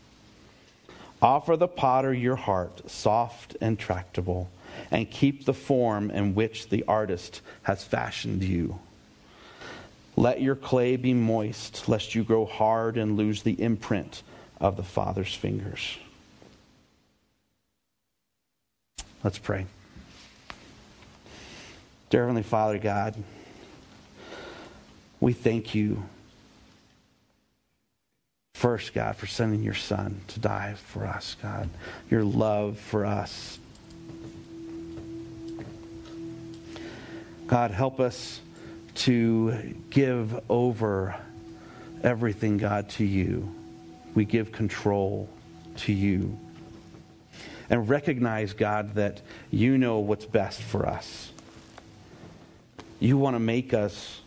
Offer 1.20 1.56
the 1.56 1.68
potter 1.68 2.12
your 2.12 2.36
heart, 2.36 2.88
soft 2.90 3.56
and 3.60 3.78
tractable, 3.78 4.50
and 4.90 5.10
keep 5.10 5.44
the 5.44 5.54
form 5.54 6.10
in 6.10 6.34
which 6.34 6.68
the 6.68 6.84
artist 6.86 7.40
has 7.62 7.82
fashioned 7.82 8.42
you. 8.42 8.78
Let 10.16 10.40
your 10.40 10.56
clay 10.56 10.96
be 10.96 11.14
moist, 11.14 11.88
lest 11.88 12.14
you 12.14 12.24
grow 12.24 12.46
hard 12.46 12.96
and 12.96 13.16
lose 13.16 13.42
the 13.42 13.60
imprint 13.60 14.22
of 14.60 14.76
the 14.76 14.82
Father's 14.82 15.34
fingers. 15.34 15.98
Let's 19.22 19.38
pray. 19.38 19.66
Dear 22.08 22.20
Heavenly 22.20 22.44
Father, 22.44 22.78
God, 22.78 23.16
we 25.18 25.32
thank 25.32 25.74
you 25.74 26.04
first, 28.54 28.94
God, 28.94 29.16
for 29.16 29.26
sending 29.26 29.64
your 29.64 29.74
Son 29.74 30.20
to 30.28 30.38
die 30.38 30.74
for 30.74 31.04
us, 31.04 31.36
God. 31.42 31.68
Your 32.08 32.22
love 32.22 32.78
for 32.78 33.04
us. 33.04 33.58
God, 37.48 37.72
help 37.72 37.98
us 37.98 38.40
to 38.94 39.74
give 39.90 40.40
over 40.48 41.16
everything, 42.04 42.56
God, 42.56 42.88
to 42.90 43.04
you. 43.04 43.52
We 44.14 44.24
give 44.24 44.52
control 44.52 45.28
to 45.78 45.92
you. 45.92 46.38
And 47.68 47.88
recognize, 47.88 48.52
God, 48.52 48.94
that 48.94 49.22
you 49.50 49.76
know 49.76 49.98
what's 49.98 50.24
best 50.24 50.62
for 50.62 50.86
us. 50.86 51.32
You 52.98 53.18
want 53.18 53.34
to 53.34 53.40
make 53.40 53.74
us 53.74 54.20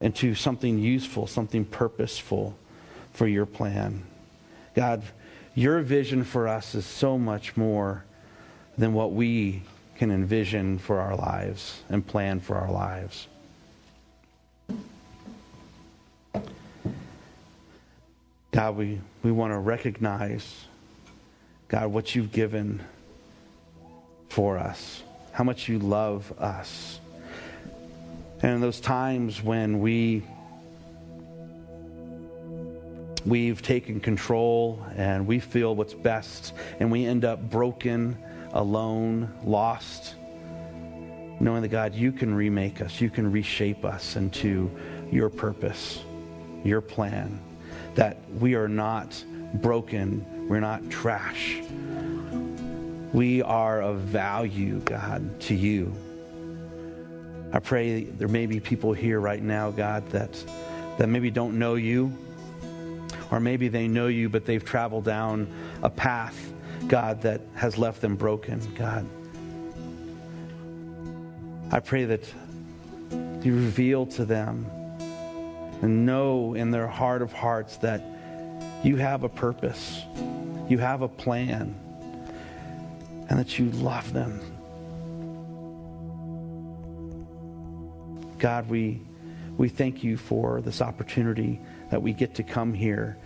into 0.00 0.34
something 0.34 0.78
useful, 0.78 1.26
something 1.26 1.64
purposeful 1.64 2.56
for 3.12 3.26
your 3.26 3.46
plan. 3.46 4.02
God, 4.74 5.02
your 5.54 5.80
vision 5.80 6.24
for 6.24 6.48
us 6.48 6.74
is 6.74 6.84
so 6.84 7.16
much 7.16 7.56
more 7.56 8.04
than 8.76 8.92
what 8.92 9.12
we 9.12 9.62
can 9.96 10.10
envision 10.10 10.78
for 10.78 11.00
our 11.00 11.16
lives 11.16 11.80
and 11.88 12.04
plan 12.04 12.40
for 12.40 12.56
our 12.56 12.70
lives. 12.70 13.28
God, 18.50 18.76
we, 18.76 19.00
we 19.22 19.32
want 19.32 19.52
to 19.52 19.58
recognize, 19.58 20.64
God, 21.68 21.92
what 21.92 22.14
you've 22.14 22.32
given 22.32 22.80
for 24.28 24.58
us, 24.58 25.02
how 25.34 25.42
much 25.42 25.68
you 25.68 25.80
love 25.80 26.32
us. 26.38 27.00
And 28.40 28.62
those 28.62 28.80
times 28.80 29.42
when 29.42 29.80
we 29.80 30.22
we've 33.26 33.60
taken 33.60 33.98
control 34.00 34.84
and 34.96 35.26
we 35.26 35.40
feel 35.40 35.74
what's 35.74 35.94
best 35.94 36.52
and 36.78 36.92
we 36.92 37.04
end 37.04 37.24
up 37.24 37.42
broken, 37.50 38.16
alone, 38.52 39.28
lost, 39.44 40.14
knowing 41.40 41.62
that 41.62 41.68
God, 41.68 41.94
you 41.94 42.12
can 42.12 42.32
remake 42.32 42.80
us, 42.80 43.00
you 43.00 43.10
can 43.10 43.32
reshape 43.32 43.84
us 43.84 44.14
into 44.14 44.70
your 45.10 45.30
purpose, 45.30 46.04
your 46.62 46.80
plan, 46.80 47.40
that 47.96 48.18
we 48.38 48.54
are 48.54 48.68
not 48.68 49.24
broken, 49.54 50.24
we're 50.48 50.60
not 50.60 50.88
trash. 50.90 51.60
We 53.14 53.42
are 53.42 53.80
of 53.80 54.00
value, 54.00 54.80
God, 54.80 55.40
to 55.42 55.54
you. 55.54 55.94
I 57.52 57.60
pray 57.60 58.02
there 58.02 58.26
may 58.26 58.46
be 58.46 58.58
people 58.58 58.92
here 58.92 59.20
right 59.20 59.40
now, 59.40 59.70
God, 59.70 60.10
that, 60.10 60.32
that 60.98 61.08
maybe 61.08 61.30
don't 61.30 61.56
know 61.56 61.76
you, 61.76 62.12
or 63.30 63.38
maybe 63.38 63.68
they 63.68 63.86
know 63.86 64.08
you, 64.08 64.28
but 64.28 64.44
they've 64.44 64.64
traveled 64.64 65.04
down 65.04 65.46
a 65.84 65.88
path, 65.88 66.52
God, 66.88 67.22
that 67.22 67.40
has 67.54 67.78
left 67.78 68.00
them 68.00 68.16
broken, 68.16 68.60
God. 68.74 69.06
I 71.70 71.78
pray 71.78 72.06
that 72.06 72.34
you 73.44 73.54
reveal 73.54 74.06
to 74.06 74.24
them 74.24 74.66
and 75.82 76.04
know 76.04 76.54
in 76.54 76.72
their 76.72 76.88
heart 76.88 77.22
of 77.22 77.32
hearts 77.32 77.76
that 77.76 78.02
you 78.82 78.96
have 78.96 79.22
a 79.22 79.28
purpose, 79.28 80.02
you 80.68 80.78
have 80.78 81.02
a 81.02 81.08
plan, 81.08 81.76
and 83.28 83.38
that 83.38 83.58
you 83.58 83.70
love 83.70 84.12
them 84.12 84.40
God, 88.44 88.68
we, 88.68 89.00
we 89.56 89.70
thank 89.70 90.04
you 90.04 90.18
for 90.18 90.60
this 90.60 90.82
opportunity 90.82 91.58
that 91.90 92.02
we 92.02 92.12
get 92.12 92.34
to 92.34 92.42
come 92.42 92.74
here 92.74 93.16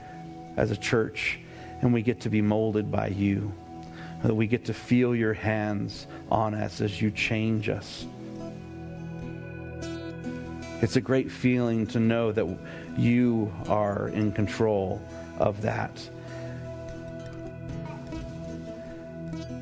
as 0.56 0.70
a 0.70 0.76
church 0.76 1.40
and 1.80 1.92
we 1.92 2.02
get 2.02 2.20
to 2.20 2.30
be 2.30 2.40
molded 2.40 2.92
by 2.92 3.08
you. 3.08 3.52
That 4.22 4.34
we 4.34 4.46
get 4.46 4.64
to 4.66 4.74
feel 4.74 5.16
your 5.16 5.32
hands 5.34 6.06
on 6.30 6.54
us 6.54 6.80
as 6.80 7.02
you 7.02 7.10
change 7.10 7.68
us. 7.68 8.06
It's 10.82 10.94
a 10.94 11.00
great 11.00 11.32
feeling 11.32 11.84
to 11.88 11.98
know 11.98 12.30
that 12.30 12.46
you 12.96 13.52
are 13.68 14.10
in 14.10 14.30
control 14.30 15.02
of 15.38 15.60
that. 15.62 16.08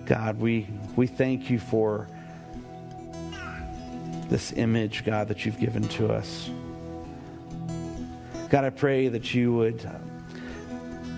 God, 0.07 0.39
we, 0.39 0.69
we 0.95 1.09
thank 1.09 1.51
you 1.51 1.59
for 1.59 2.07
this 4.29 4.53
image, 4.53 5.05
God, 5.05 5.27
that 5.29 5.45
you've 5.45 5.59
given 5.59 5.83
to 5.89 6.13
us. 6.13 6.49
God, 8.49 8.65
I 8.65 8.71
pray 8.71 9.09
that 9.09 9.35
you 9.35 9.53
would, 9.55 9.85
uh, 9.85 9.99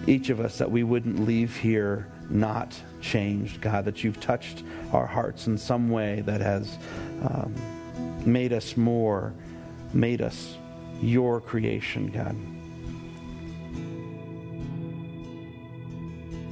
each 0.06 0.30
of 0.30 0.40
us, 0.40 0.56
that 0.56 0.70
we 0.70 0.84
wouldn't 0.84 1.20
leave 1.20 1.54
here 1.54 2.08
not 2.30 2.74
changed, 3.02 3.60
God, 3.60 3.84
that 3.84 4.02
you've 4.02 4.20
touched 4.20 4.62
our 4.92 5.06
hearts 5.06 5.46
in 5.46 5.58
some 5.58 5.90
way 5.90 6.22
that 6.22 6.40
has 6.40 6.78
um, 7.22 7.54
made 8.24 8.54
us 8.54 8.74
more, 8.74 9.34
made 9.92 10.22
us 10.22 10.56
your 11.02 11.42
creation, 11.42 12.06
God. 12.08 12.36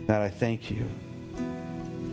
God, 0.06 0.20
I 0.20 0.28
thank 0.28 0.70
you. 0.70 0.86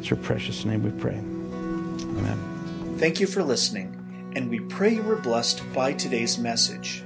It's 0.04 0.10
your 0.10 0.20
precious 0.20 0.66
name 0.66 0.84
we 0.84 0.92
pray. 1.00 1.16
Amen. 1.16 2.98
Thank 2.98 3.22
you 3.22 3.26
for 3.26 3.42
listening 3.42 4.34
and 4.36 4.50
we 4.50 4.60
pray 4.60 4.96
you 4.96 5.02
were 5.02 5.16
blessed 5.16 5.64
by 5.72 5.94
today's 5.94 6.38
message. 6.38 7.06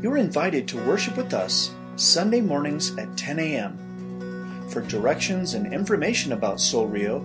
You 0.00 0.10
are 0.10 0.16
invited 0.16 0.66
to 0.68 0.82
worship 0.86 1.18
with 1.18 1.34
us 1.34 1.70
Sunday 1.96 2.40
mornings 2.40 2.96
at 2.96 3.14
10 3.18 3.40
a.m. 3.40 4.66
For 4.70 4.80
directions 4.80 5.52
and 5.52 5.70
information 5.70 6.32
about 6.32 6.62
Soul 6.62 6.86
Rio 6.86 7.18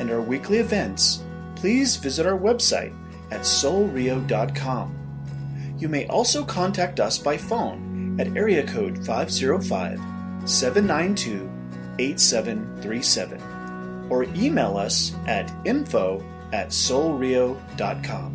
and 0.00 0.10
our 0.10 0.20
weekly 0.20 0.58
events, 0.58 1.22
please 1.56 1.96
visit 1.96 2.26
our 2.26 2.38
website 2.38 2.94
at 3.30 3.46
soulrio.com. 3.46 4.94
You 5.78 5.88
may 5.88 6.06
also 6.08 6.44
contact 6.44 7.00
us 7.00 7.16
by 7.16 7.38
phone 7.38 8.20
at 8.20 8.36
area 8.36 8.66
code 8.66 9.02
505 9.06 9.98
792 10.44 11.50
8737 11.98 13.57
or 14.10 14.24
email 14.34 14.76
us 14.76 15.14
at 15.26 15.52
info 15.64 16.22
at 16.52 16.68
soulrio.com. 16.68 18.34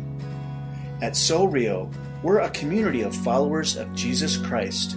At 1.02 1.16
Soul 1.16 1.48
Rio, 1.48 1.90
we're 2.22 2.40
a 2.40 2.50
community 2.50 3.02
of 3.02 3.14
followers 3.14 3.76
of 3.76 3.92
Jesus 3.94 4.36
Christ, 4.36 4.96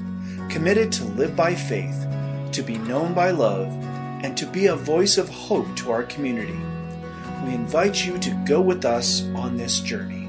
committed 0.49 0.91
to 0.93 1.03
live 1.03 1.35
by 1.35 1.55
faith, 1.55 2.07
to 2.53 2.61
be 2.61 2.77
known 2.77 3.13
by 3.13 3.31
love, 3.31 3.67
and 4.23 4.37
to 4.37 4.45
be 4.45 4.67
a 4.67 4.75
voice 4.75 5.17
of 5.17 5.29
hope 5.29 5.75
to 5.77 5.91
our 5.91 6.03
community. 6.03 6.57
we 7.45 7.53
invite 7.53 8.05
you 8.05 8.17
to 8.17 8.43
go 8.45 8.61
with 8.61 8.83
us 8.85 9.23
on 9.35 9.57
this 9.57 9.79
journey. 9.79 10.26